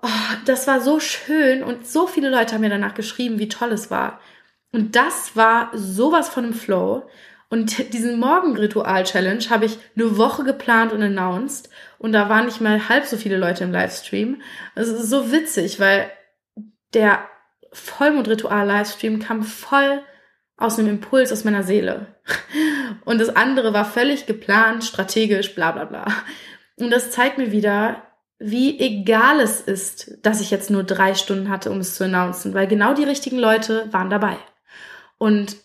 oh, 0.00 0.08
das 0.46 0.66
war 0.66 0.80
so 0.80 0.98
schön 0.98 1.62
und 1.62 1.86
so 1.86 2.06
viele 2.06 2.30
Leute 2.30 2.54
haben 2.54 2.62
mir 2.62 2.70
danach 2.70 2.94
geschrieben, 2.94 3.38
wie 3.38 3.50
toll 3.50 3.72
es 3.72 3.90
war. 3.90 4.18
Und 4.72 4.96
das 4.96 5.36
war 5.36 5.70
sowas 5.74 6.30
von 6.30 6.44
einem 6.44 6.54
Flow. 6.54 7.06
Und 7.48 7.92
diesen 7.92 8.18
Morgenritual-Challenge 8.18 9.50
habe 9.50 9.66
ich 9.66 9.78
eine 9.94 10.16
Woche 10.16 10.42
geplant 10.42 10.92
und 10.92 11.02
announced. 11.02 11.70
Und 11.98 12.12
da 12.12 12.28
waren 12.28 12.46
nicht 12.46 12.60
mal 12.60 12.88
halb 12.88 13.04
so 13.04 13.16
viele 13.16 13.36
Leute 13.36 13.64
im 13.64 13.72
Livestream. 13.72 14.42
Es 14.74 14.88
ist 14.88 15.08
so 15.08 15.30
witzig, 15.30 15.78
weil 15.78 16.10
der 16.92 17.20
Vollmondritual-Livestream 17.72 19.20
kam 19.20 19.42
voll 19.42 20.02
aus 20.56 20.78
einem 20.78 20.88
Impuls 20.88 21.32
aus 21.32 21.44
meiner 21.44 21.62
Seele. 21.62 22.06
Und 23.04 23.20
das 23.20 23.34
andere 23.36 23.72
war 23.72 23.84
völlig 23.84 24.26
geplant, 24.26 24.84
strategisch, 24.84 25.54
bla 25.54 25.72
bla 25.72 25.84
bla. 25.84 26.06
Und 26.76 26.90
das 26.90 27.10
zeigt 27.10 27.38
mir 27.38 27.52
wieder, 27.52 28.02
wie 28.38 28.78
egal 28.78 29.40
es 29.40 29.60
ist, 29.60 30.18
dass 30.22 30.40
ich 30.40 30.50
jetzt 30.50 30.70
nur 30.70 30.84
drei 30.84 31.14
Stunden 31.14 31.48
hatte, 31.48 31.70
um 31.70 31.78
es 31.78 31.94
zu 31.94 32.04
announcen, 32.04 32.54
weil 32.54 32.66
genau 32.66 32.94
die 32.94 33.04
richtigen 33.04 33.38
Leute 33.38 33.88
waren 33.92 34.10
dabei. 34.10 34.36
Und 35.18 35.56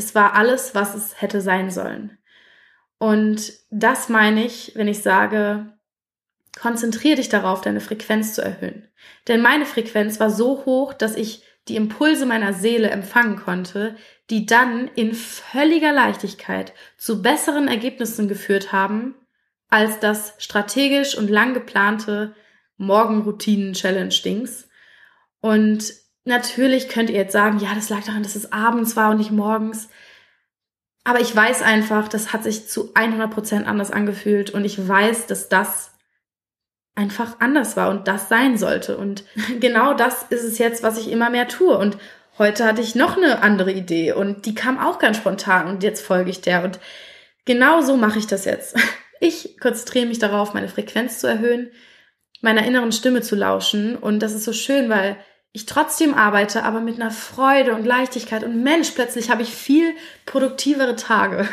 es 0.00 0.14
war 0.14 0.34
alles, 0.34 0.74
was 0.74 0.94
es 0.94 1.20
hätte 1.20 1.42
sein 1.42 1.70
sollen. 1.70 2.16
Und 2.98 3.52
das 3.70 4.08
meine 4.08 4.46
ich, 4.46 4.72
wenn 4.74 4.88
ich 4.88 5.02
sage, 5.02 5.74
konzentriere 6.58 7.16
dich 7.16 7.28
darauf, 7.28 7.60
deine 7.60 7.80
Frequenz 7.80 8.34
zu 8.34 8.42
erhöhen. 8.42 8.88
Denn 9.28 9.42
meine 9.42 9.66
Frequenz 9.66 10.18
war 10.18 10.30
so 10.30 10.64
hoch, 10.64 10.94
dass 10.94 11.16
ich 11.16 11.44
die 11.68 11.76
Impulse 11.76 12.24
meiner 12.24 12.54
Seele 12.54 12.88
empfangen 12.88 13.36
konnte, 13.36 13.94
die 14.30 14.46
dann 14.46 14.88
in 14.94 15.12
völliger 15.12 15.92
Leichtigkeit 15.92 16.72
zu 16.96 17.20
besseren 17.20 17.68
Ergebnissen 17.68 18.26
geführt 18.26 18.72
haben, 18.72 19.14
als 19.68 20.00
das 20.00 20.34
strategisch 20.38 21.16
und 21.16 21.28
lang 21.28 21.52
geplante 21.52 22.34
Morgenroutinen-Challenge-Dings. 22.78 24.66
Und 25.40 25.92
Natürlich 26.24 26.88
könnt 26.88 27.10
ihr 27.10 27.16
jetzt 27.16 27.32
sagen, 27.32 27.58
ja, 27.58 27.74
das 27.74 27.88
lag 27.88 28.04
daran, 28.04 28.22
dass 28.22 28.36
es 28.36 28.52
abends 28.52 28.96
war 28.96 29.10
und 29.10 29.18
nicht 29.18 29.30
morgens. 29.30 29.88
Aber 31.04 31.20
ich 31.20 31.34
weiß 31.34 31.62
einfach, 31.62 32.08
das 32.08 32.32
hat 32.32 32.44
sich 32.44 32.68
zu 32.68 32.90
100 32.94 33.30
Prozent 33.30 33.66
anders 33.66 33.90
angefühlt 33.90 34.50
und 34.50 34.64
ich 34.64 34.86
weiß, 34.86 35.26
dass 35.26 35.48
das 35.48 35.92
einfach 36.94 37.40
anders 37.40 37.76
war 37.76 37.88
und 37.88 38.06
das 38.06 38.28
sein 38.28 38.58
sollte. 38.58 38.98
Und 38.98 39.24
genau 39.60 39.94
das 39.94 40.24
ist 40.24 40.44
es 40.44 40.58
jetzt, 40.58 40.82
was 40.82 40.98
ich 40.98 41.10
immer 41.10 41.30
mehr 41.30 41.48
tue. 41.48 41.76
Und 41.76 41.96
heute 42.38 42.64
hatte 42.64 42.82
ich 42.82 42.94
noch 42.94 43.16
eine 43.16 43.42
andere 43.42 43.72
Idee 43.72 44.12
und 44.12 44.44
die 44.44 44.54
kam 44.54 44.78
auch 44.78 44.98
ganz 44.98 45.16
spontan 45.16 45.68
und 45.68 45.82
jetzt 45.82 46.04
folge 46.04 46.30
ich 46.30 46.42
der. 46.42 46.64
Und 46.64 46.78
genau 47.46 47.80
so 47.80 47.96
mache 47.96 48.18
ich 48.18 48.26
das 48.26 48.44
jetzt. 48.44 48.76
Ich 49.22 49.60
konzentriere 49.60 50.06
mich 50.06 50.18
darauf, 50.18 50.54
meine 50.54 50.68
Frequenz 50.68 51.18
zu 51.18 51.26
erhöhen, 51.26 51.70
meiner 52.40 52.64
inneren 52.64 52.90
Stimme 52.90 53.20
zu 53.20 53.36
lauschen. 53.36 53.94
Und 53.94 54.20
das 54.20 54.32
ist 54.32 54.44
so 54.44 54.54
schön, 54.54 54.88
weil 54.88 55.18
ich 55.52 55.66
trotzdem 55.66 56.14
arbeite, 56.14 56.62
aber 56.62 56.80
mit 56.80 57.00
einer 57.00 57.10
Freude 57.10 57.74
und 57.74 57.84
Leichtigkeit 57.84 58.44
und 58.44 58.62
Mensch, 58.62 58.92
plötzlich 58.92 59.30
habe 59.30 59.42
ich 59.42 59.54
viel 59.54 59.94
produktivere 60.26 60.96
Tage. 60.96 61.46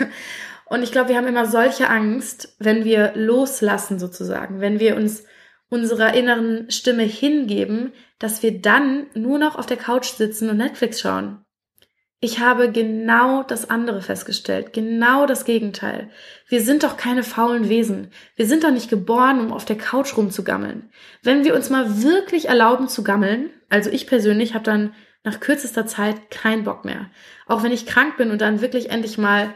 Und 0.69 0.83
ich 0.83 0.91
glaube, 0.91 1.09
wir 1.09 1.17
haben 1.17 1.27
immer 1.27 1.45
solche 1.45 1.89
Angst, 1.89 2.55
wenn 2.59 2.83
wir 2.83 3.13
loslassen 3.15 3.99
sozusagen, 3.99 4.59
wenn 4.59 4.79
wir 4.81 4.97
uns 4.97 5.23
unserer 5.69 6.13
inneren 6.13 6.69
Stimme 6.69 7.03
hingeben, 7.03 7.93
dass 8.19 8.43
wir 8.43 8.61
dann 8.61 9.07
nur 9.13 9.39
noch 9.39 9.55
auf 9.55 9.65
der 9.65 9.77
Couch 9.77 10.07
sitzen 10.07 10.49
und 10.49 10.57
Netflix 10.57 10.99
schauen. 10.99 11.45
Ich 12.19 12.39
habe 12.39 12.71
genau 12.71 13.43
das 13.43 13.69
andere 13.69 14.01
festgestellt, 14.01 14.73
genau 14.73 15.27
das 15.27 15.45
Gegenteil. 15.45 16.09
Wir 16.47 16.61
sind 16.61 16.81
doch 16.81 16.97
keine 16.97 17.21
faulen 17.21 17.69
Wesen. 17.69 18.09
Wir 18.35 18.47
sind 18.47 18.63
doch 18.63 18.71
nicht 18.71 18.89
geboren, 18.89 19.39
um 19.39 19.53
auf 19.53 19.65
der 19.65 19.77
Couch 19.77 20.17
rumzugammeln. 20.17 20.89
Wenn 21.21 21.43
wir 21.43 21.53
uns 21.53 21.69
mal 21.69 22.01
wirklich 22.01 22.47
erlauben 22.47 22.87
zu 22.87 23.03
gammeln, 23.03 23.51
also 23.69 23.91
ich 23.91 24.07
persönlich 24.07 24.55
habe 24.55 24.63
dann 24.63 24.95
nach 25.23 25.39
kürzester 25.39 25.85
Zeit 25.85 26.31
keinen 26.31 26.63
Bock 26.63 26.85
mehr. 26.85 27.11
Auch 27.45 27.61
wenn 27.61 27.71
ich 27.71 27.85
krank 27.85 28.17
bin 28.17 28.31
und 28.31 28.41
dann 28.41 28.61
wirklich 28.61 28.89
endlich 28.89 29.19
mal 29.19 29.53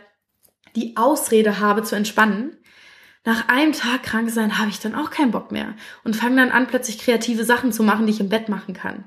die 0.76 0.98
Ausrede 0.98 1.60
habe 1.60 1.82
zu 1.82 1.96
entspannen, 1.96 2.58
nach 3.24 3.48
einem 3.50 3.74
Tag 3.74 4.04
krank 4.04 4.30
sein 4.30 4.60
habe 4.60 4.70
ich 4.70 4.80
dann 4.80 4.96
auch 4.96 5.10
keinen 5.10 5.32
Bock 5.32 5.52
mehr 5.52 5.76
und 6.04 6.16
fange 6.16 6.38
dann 6.38 6.52
an, 6.52 6.68
plötzlich 6.68 7.00
kreative 7.00 7.44
Sachen 7.44 7.72
zu 7.72 7.82
machen, 7.82 8.06
die 8.06 8.14
ich 8.14 8.20
im 8.20 8.30
Bett 8.30 8.50
machen 8.50 8.76
kann. 8.76 9.06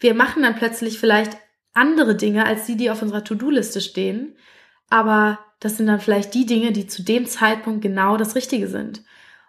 Wir 0.00 0.14
machen 0.14 0.42
dann 0.42 0.56
plötzlich 0.56 0.98
vielleicht 0.98 1.36
andere 1.76 2.14
Dinge 2.14 2.46
als 2.46 2.66
die, 2.66 2.76
die 2.76 2.90
auf 2.90 3.02
unserer 3.02 3.24
To-Do-Liste 3.24 3.80
stehen. 3.80 4.36
Aber 4.90 5.38
das 5.60 5.76
sind 5.76 5.86
dann 5.86 6.00
vielleicht 6.00 6.34
die 6.34 6.46
Dinge, 6.46 6.72
die 6.72 6.86
zu 6.86 7.02
dem 7.02 7.26
Zeitpunkt 7.26 7.82
genau 7.82 8.16
das 8.16 8.34
Richtige 8.34 8.68
sind. 8.68 9.02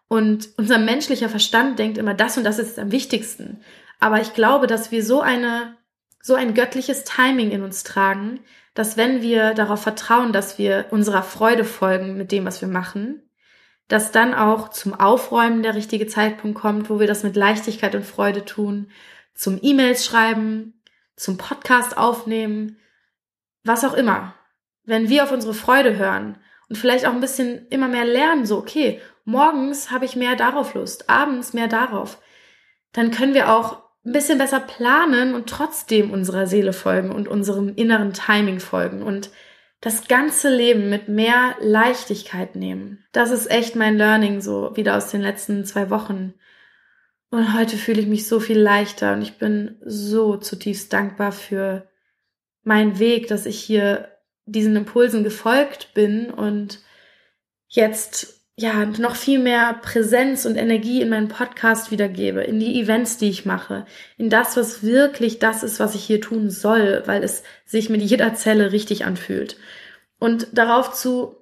Und 0.08 0.50
unser 0.58 0.78
menschlicher 0.78 1.30
Verstand 1.30 1.80
denkt 1.80 1.98
immer, 1.98 2.14
das 2.14 2.38
und 2.38 2.44
das 2.44 2.60
ist 2.60 2.80
am 2.80 2.92
wichtigsten. 2.92 3.62
Aber 4.00 4.22
ich 4.22 4.34
glaube, 4.34 4.68
dass 4.68 4.92
wir 4.92 5.04
so 5.04 5.22
eine, 5.22 5.76
so 6.22 6.36
ein 6.36 6.54
göttliches 6.54 7.04
Timing 7.04 7.52
in 7.52 7.62
uns 7.62 7.84
tragen, 7.84 8.40
dass 8.74 8.96
wenn 8.96 9.22
wir 9.22 9.54
darauf 9.54 9.82
vertrauen, 9.82 10.32
dass 10.32 10.58
wir 10.58 10.86
unserer 10.92 11.24
Freude 11.24 11.66
folgen 11.66 12.16
mit 12.16 12.32
dem, 12.32 12.46
was 12.46 12.62
wir 12.62 12.68
machen, 12.68 13.24
dass 13.88 14.12
dann 14.12 14.34
auch 14.34 14.70
zum 14.70 14.94
Aufräumen 14.94 15.64
der 15.64 15.76
richtige 15.76 16.08
Zeitpunkt 16.08 16.60
kommt, 16.60 16.90
wo 16.90 17.00
wir 17.00 17.08
das 17.08 17.24
mit 17.24 17.36
Leichtigkeit 17.36 17.96
und 17.96 18.06
Freude 18.06 18.46
tun, 18.46 18.92
zum 19.34 19.60
E-Mails 19.62 20.06
schreiben, 20.06 20.77
zum 21.18 21.38
Podcast 21.38 21.98
aufnehmen, 21.98 22.78
was 23.64 23.84
auch 23.84 23.94
immer. 23.94 24.34
Wenn 24.86 25.10
wir 25.10 25.24
auf 25.24 25.32
unsere 25.34 25.54
Freude 25.54 25.98
hören 25.98 26.38
und 26.70 26.78
vielleicht 26.78 27.06
auch 27.06 27.14
ein 27.14 27.20
bisschen 27.20 27.68
immer 27.68 27.90
mehr 27.90 28.06
lernen, 28.06 28.46
so, 28.46 28.58
okay, 28.58 29.02
morgens 29.26 29.92
habe 29.92 30.06
ich 30.06 30.16
mehr 30.16 30.38
darauf 30.38 30.74
Lust, 30.74 31.10
abends 31.10 31.54
mehr 31.54 31.68
darauf, 31.68 32.22
dann 32.94 33.12
können 33.12 33.34
wir 33.34 33.52
auch 33.52 33.84
ein 34.06 34.14
bisschen 34.14 34.38
besser 34.38 34.62
planen 34.62 35.36
und 35.36 35.50
trotzdem 35.50 36.12
unserer 36.12 36.48
Seele 36.48 36.72
folgen 36.72 37.12
und 37.12 37.28
unserem 37.28 37.76
inneren 37.76 38.14
Timing 38.14 38.62
folgen 38.62 39.04
und 39.04 39.32
das 39.82 40.08
ganze 40.08 40.50
Leben 40.50 40.90
mit 40.90 41.10
mehr 41.10 41.56
Leichtigkeit 41.60 42.56
nehmen. 42.56 43.04
Das 43.12 43.32
ist 43.32 43.52
echt 43.52 43.76
mein 43.76 43.98
Learning 43.98 44.40
so 44.42 44.76
wieder 44.76 44.96
aus 44.96 45.12
den 45.12 45.22
letzten 45.22 45.66
zwei 45.66 45.90
Wochen. 45.90 46.34
Und 47.30 47.54
heute 47.54 47.76
fühle 47.78 48.02
ich 48.02 48.08
mich 48.08 48.28
so 48.28 48.40
viel 48.40 48.60
leichter 48.60 49.14
und 49.14 49.22
ich 49.22 49.38
bin 49.38 49.78
so 49.84 50.38
zutiefst 50.38 50.94
dankbar 50.94 51.32
für 51.32 51.90
meinen 52.64 53.00
Weg, 53.00 53.28
dass 53.28 53.46
ich 53.46 53.60
hier 53.60 54.10
diesen 54.46 54.76
Impulsen 54.76 55.24
gefolgt 55.24 55.94
bin 55.94 56.30
und 56.30 56.80
jetzt 57.68 58.38
ja 58.56 58.86
noch 58.86 59.16
viel 59.16 59.40
mehr 59.40 59.80
Präsenz 59.84 60.46
und 60.46 60.56
Energie 60.56 61.02
in 61.02 61.10
meinen 61.10 61.28
Podcast 61.28 61.92
wiedergebe, 61.92 62.42
in 62.42 62.60
die 62.60 62.80
Events, 62.80 63.18
die 63.18 63.30
ich 63.30 63.46
mache, 63.46 63.86
in 64.18 64.30
das, 64.30 64.58
was 64.58 64.82
wirklich 64.84 65.38
das 65.40 65.64
ist, 65.64 65.80
was 65.80 65.96
ich 65.96 66.04
hier 66.04 66.22
tun 66.22 66.50
soll, 66.50 67.04
weil 67.06 67.24
es 67.24 67.44
sich 67.66 67.90
mit 67.90 68.02
jeder 68.02 68.34
Zelle 68.34 68.72
richtig 68.72 69.06
anfühlt. 69.06 69.58
Und 70.18 70.48
darauf 70.54 70.94
zu 70.94 71.36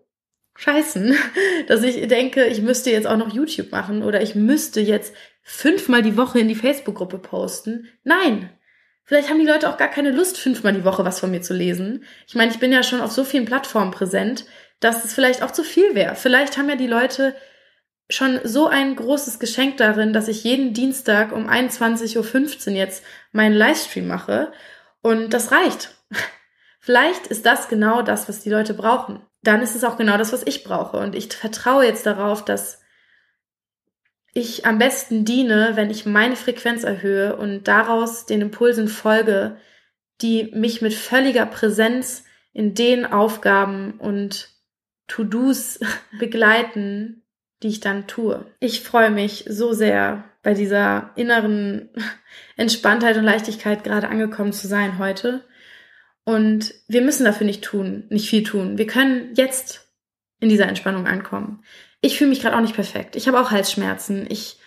scheißen, 0.55 1.15
dass 1.67 1.83
ich 1.83 2.07
denke, 2.07 2.47
ich 2.47 2.61
müsste 2.61 2.89
jetzt 2.89 3.07
auch 3.07 3.17
noch 3.17 3.33
YouTube 3.33 3.71
machen 3.71 4.03
oder 4.03 4.21
ich 4.21 4.35
müsste 4.35 4.81
jetzt 4.81 5.13
fünfmal 5.45 6.01
die 6.01 6.17
Woche 6.17 6.39
in 6.39 6.49
die 6.49 6.55
Facebook-Gruppe 6.55 7.19
posten. 7.19 7.87
Nein, 8.03 8.49
Vielleicht 9.07 9.29
haben 9.29 9.39
die 9.39 9.45
Leute 9.45 9.69
auch 9.69 9.77
gar 9.77 9.87
keine 9.87 10.09
Lust, 10.09 10.37
fünfmal 10.39 10.73
die 10.73 10.83
Woche 10.83 11.05
was 11.05 11.19
von 11.19 11.29
mir 11.29 11.41
zu 11.41 11.53
lesen. 11.53 12.03
Ich 12.27 12.33
meine, 12.33 12.51
ich 12.51 12.57
bin 12.57 12.71
ja 12.71 12.81
schon 12.81 13.01
auf 13.01 13.11
so 13.11 13.23
vielen 13.23 13.45
Plattformen 13.45 13.91
präsent, 13.91 14.45
dass 14.79 15.05
es 15.05 15.13
vielleicht 15.13 15.43
auch 15.43 15.51
zu 15.51 15.63
viel 15.63 15.93
wäre. 15.93 16.15
Vielleicht 16.15 16.57
haben 16.57 16.69
ja 16.69 16.75
die 16.75 16.87
Leute 16.87 17.35
schon 18.09 18.39
so 18.43 18.67
ein 18.67 18.95
großes 18.95 19.37
Geschenk 19.37 19.77
darin, 19.77 20.11
dass 20.11 20.27
ich 20.27 20.43
jeden 20.43 20.73
Dienstag 20.73 21.31
um 21.31 21.47
21.15 21.47 22.69
Uhr 22.69 22.75
jetzt 22.75 23.03
meinen 23.31 23.55
Livestream 23.55 24.07
mache. 24.07 24.51
Und 25.01 25.35
das 25.35 25.51
reicht. 25.51 25.95
Vielleicht 26.79 27.27
ist 27.27 27.45
das 27.45 27.67
genau 27.67 28.01
das, 28.01 28.27
was 28.27 28.41
die 28.41 28.49
Leute 28.49 28.73
brauchen. 28.73 29.21
Dann 29.43 29.61
ist 29.61 29.75
es 29.75 29.83
auch 29.83 29.97
genau 29.97 30.17
das, 30.17 30.33
was 30.33 30.41
ich 30.45 30.63
brauche. 30.63 30.97
Und 30.97 31.13
ich 31.13 31.31
vertraue 31.31 31.85
jetzt 31.85 32.07
darauf, 32.07 32.43
dass 32.43 32.79
ich 34.35 34.65
am 34.65 34.77
besten 34.77 35.23
diene, 35.23 35.71
wenn 35.75 35.89
ich 35.89 36.05
meine 36.05 36.35
Frequenz 36.35 36.83
erhöhe 36.83 37.37
und 37.37 37.69
daraus 37.69 38.25
den 38.25 38.41
Impulsen 38.41 38.89
folge, 38.89 39.57
die 40.21 40.51
mich 40.53 40.81
mit 40.81 40.93
völliger 40.93 41.45
Präsenz 41.45 42.25
in 42.51 42.73
den 42.73 43.05
Aufgaben 43.05 43.93
und 43.97 44.49
To-Dos 45.07 45.79
begleiten, 46.19 47.23
die 47.63 47.69
ich 47.69 47.79
dann 47.79 48.07
tue. 48.07 48.45
Ich 48.59 48.81
freue 48.81 49.09
mich 49.09 49.45
so 49.47 49.71
sehr, 49.71 50.25
bei 50.43 50.53
dieser 50.53 51.11
inneren 51.15 51.89
Entspanntheit 52.57 53.15
und 53.15 53.23
Leichtigkeit 53.23 53.85
gerade 53.85 54.09
angekommen 54.09 54.51
zu 54.51 54.67
sein 54.67 54.99
heute. 54.99 55.45
Und 56.25 56.73
wir 56.89 57.01
müssen 57.01 57.23
dafür 57.23 57.47
nicht 57.47 57.63
tun, 57.63 58.03
nicht 58.09 58.29
viel 58.29 58.43
tun. 58.43 58.77
Wir 58.77 58.85
können 58.85 59.33
jetzt 59.35 59.87
in 60.41 60.49
dieser 60.49 60.67
Entspannung 60.67 61.07
ankommen 61.07 61.63
ich 62.05 62.17
fühle 62.17 62.29
mich 62.29 62.41
gerade 62.41 62.55
auch 62.55 62.61
nicht 62.61 62.75
perfekt. 62.75 63.15
Ich 63.15 63.27
habe 63.27 63.39
auch 63.39 63.49
Halsschmerzen. 63.49 64.27
Ich 64.29 64.57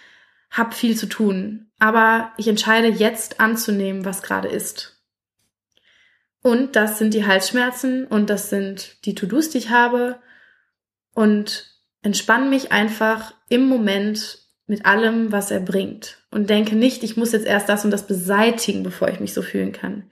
habe 0.51 0.75
viel 0.75 0.97
zu 0.97 1.07
tun. 1.07 1.71
Aber 1.79 2.33
ich 2.37 2.49
entscheide 2.49 2.89
jetzt 2.89 3.39
anzunehmen, 3.39 4.05
was 4.05 4.23
gerade 4.23 4.49
ist. 4.49 5.01
Und 6.43 6.75
das 6.75 6.99
sind 6.99 7.15
die 7.15 7.27
Halsschmerzen 7.27 8.07
und 8.07 8.31
das 8.31 8.51
sind 8.51 9.05
die 9.05 9.15
To-Dos, 9.15 9.51
die 9.51 9.59
ich 9.59 9.71
habe. 9.71 10.19
Und 11.15 11.71
entspanne 12.03 12.47
mich 12.47 12.73
einfach 12.73 13.35
im 13.49 13.69
Moment 13.69 14.39
mit 14.67 14.85
allem, 14.85 15.31
was 15.31 15.53
er 15.53 15.61
bringt. 15.61 16.19
Und 16.33 16.51
denke 16.51 16.75
nicht, 16.75 17.05
ich 17.05 17.17
muss 17.17 17.33
jetzt 17.33 17.47
erst 17.47 17.69
das 17.69 17.85
und 17.85 17.93
das 17.93 18.07
beseitigen, 18.07 18.83
bevor 18.83 19.09
ich 19.09 19.21
mich 19.21 19.33
so 19.33 19.43
fühlen 19.43 19.73
kann. 19.73 20.11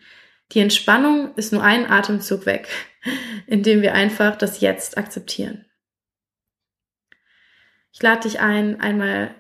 Die 0.53 0.61
Entspannung 0.61 1.35
ist 1.35 1.53
nur 1.53 1.63
ein 1.63 1.91
Atemzug 1.91 2.47
weg, 2.47 2.69
indem 3.49 3.83
wir 3.83 3.95
einfach 3.95 4.37
das 4.37 4.61
Jetzt 4.61 4.97
akzeptieren. 4.97 5.66
Ich 7.97 8.03
lade 8.03 8.29
dich 8.29 8.41
ein, 8.41 8.79
einmal 8.79 9.31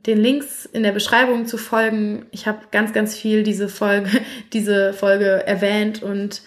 den 0.00 0.18
Links 0.18 0.66
in 0.66 0.82
der 0.82 0.90
Beschreibung 0.90 1.46
zu 1.46 1.56
folgen. 1.58 2.26
Ich 2.32 2.48
habe 2.48 2.58
ganz, 2.72 2.92
ganz 2.92 3.16
viel 3.16 3.44
diese 3.44 3.68
Folge, 3.68 4.10
diese 4.52 4.92
Folge 4.92 5.46
erwähnt 5.46 6.02
und 6.02 6.42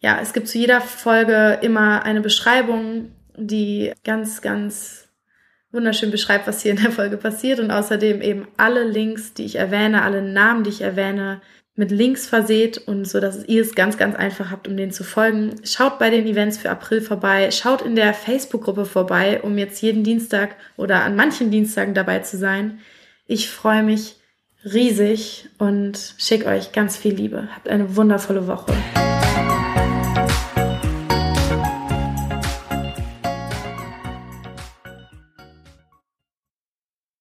ja, 0.00 0.20
es 0.20 0.34
gibt 0.34 0.48
zu 0.48 0.58
jeder 0.58 0.82
Folge 0.82 1.60
immer 1.62 2.02
eine 2.02 2.20
Beschreibung, 2.20 3.12
die 3.38 3.94
ganz, 4.04 4.42
ganz 4.42 5.08
wunderschön 5.72 6.10
beschreibt, 6.10 6.46
was 6.46 6.60
hier 6.60 6.72
in 6.72 6.82
der 6.82 6.92
Folge 6.92 7.16
passiert 7.16 7.58
und 7.58 7.70
außerdem 7.70 8.20
eben 8.20 8.46
alle 8.58 8.84
Links, 8.84 9.32
die 9.32 9.46
ich 9.46 9.56
erwähne, 9.56 10.02
alle 10.02 10.20
Namen, 10.20 10.62
die 10.62 10.68
ich 10.68 10.82
erwähne, 10.82 11.40
mit 11.76 11.90
Links 11.90 12.26
verseht 12.26 12.78
und 12.78 13.06
so, 13.06 13.20
dass 13.20 13.44
ihr 13.46 13.62
es 13.62 13.74
ganz, 13.74 13.96
ganz 13.96 14.14
einfach 14.14 14.50
habt, 14.50 14.68
um 14.68 14.76
denen 14.76 14.92
zu 14.92 15.02
folgen. 15.02 15.56
Schaut 15.64 15.98
bei 15.98 16.08
den 16.10 16.26
Events 16.26 16.58
für 16.58 16.70
April 16.70 17.00
vorbei. 17.00 17.50
Schaut 17.50 17.82
in 17.82 17.96
der 17.96 18.14
Facebook-Gruppe 18.14 18.84
vorbei, 18.84 19.40
um 19.42 19.58
jetzt 19.58 19.82
jeden 19.82 20.04
Dienstag 20.04 20.56
oder 20.76 21.02
an 21.02 21.16
manchen 21.16 21.50
Dienstagen 21.50 21.94
dabei 21.94 22.20
zu 22.20 22.36
sein. 22.36 22.78
Ich 23.26 23.50
freue 23.50 23.82
mich 23.82 24.16
riesig 24.64 25.48
und 25.58 26.14
schicke 26.18 26.46
euch 26.46 26.72
ganz 26.72 26.96
viel 26.96 27.14
Liebe. 27.14 27.48
Habt 27.54 27.68
eine 27.68 27.96
wundervolle 27.96 28.46
Woche. 28.46 28.72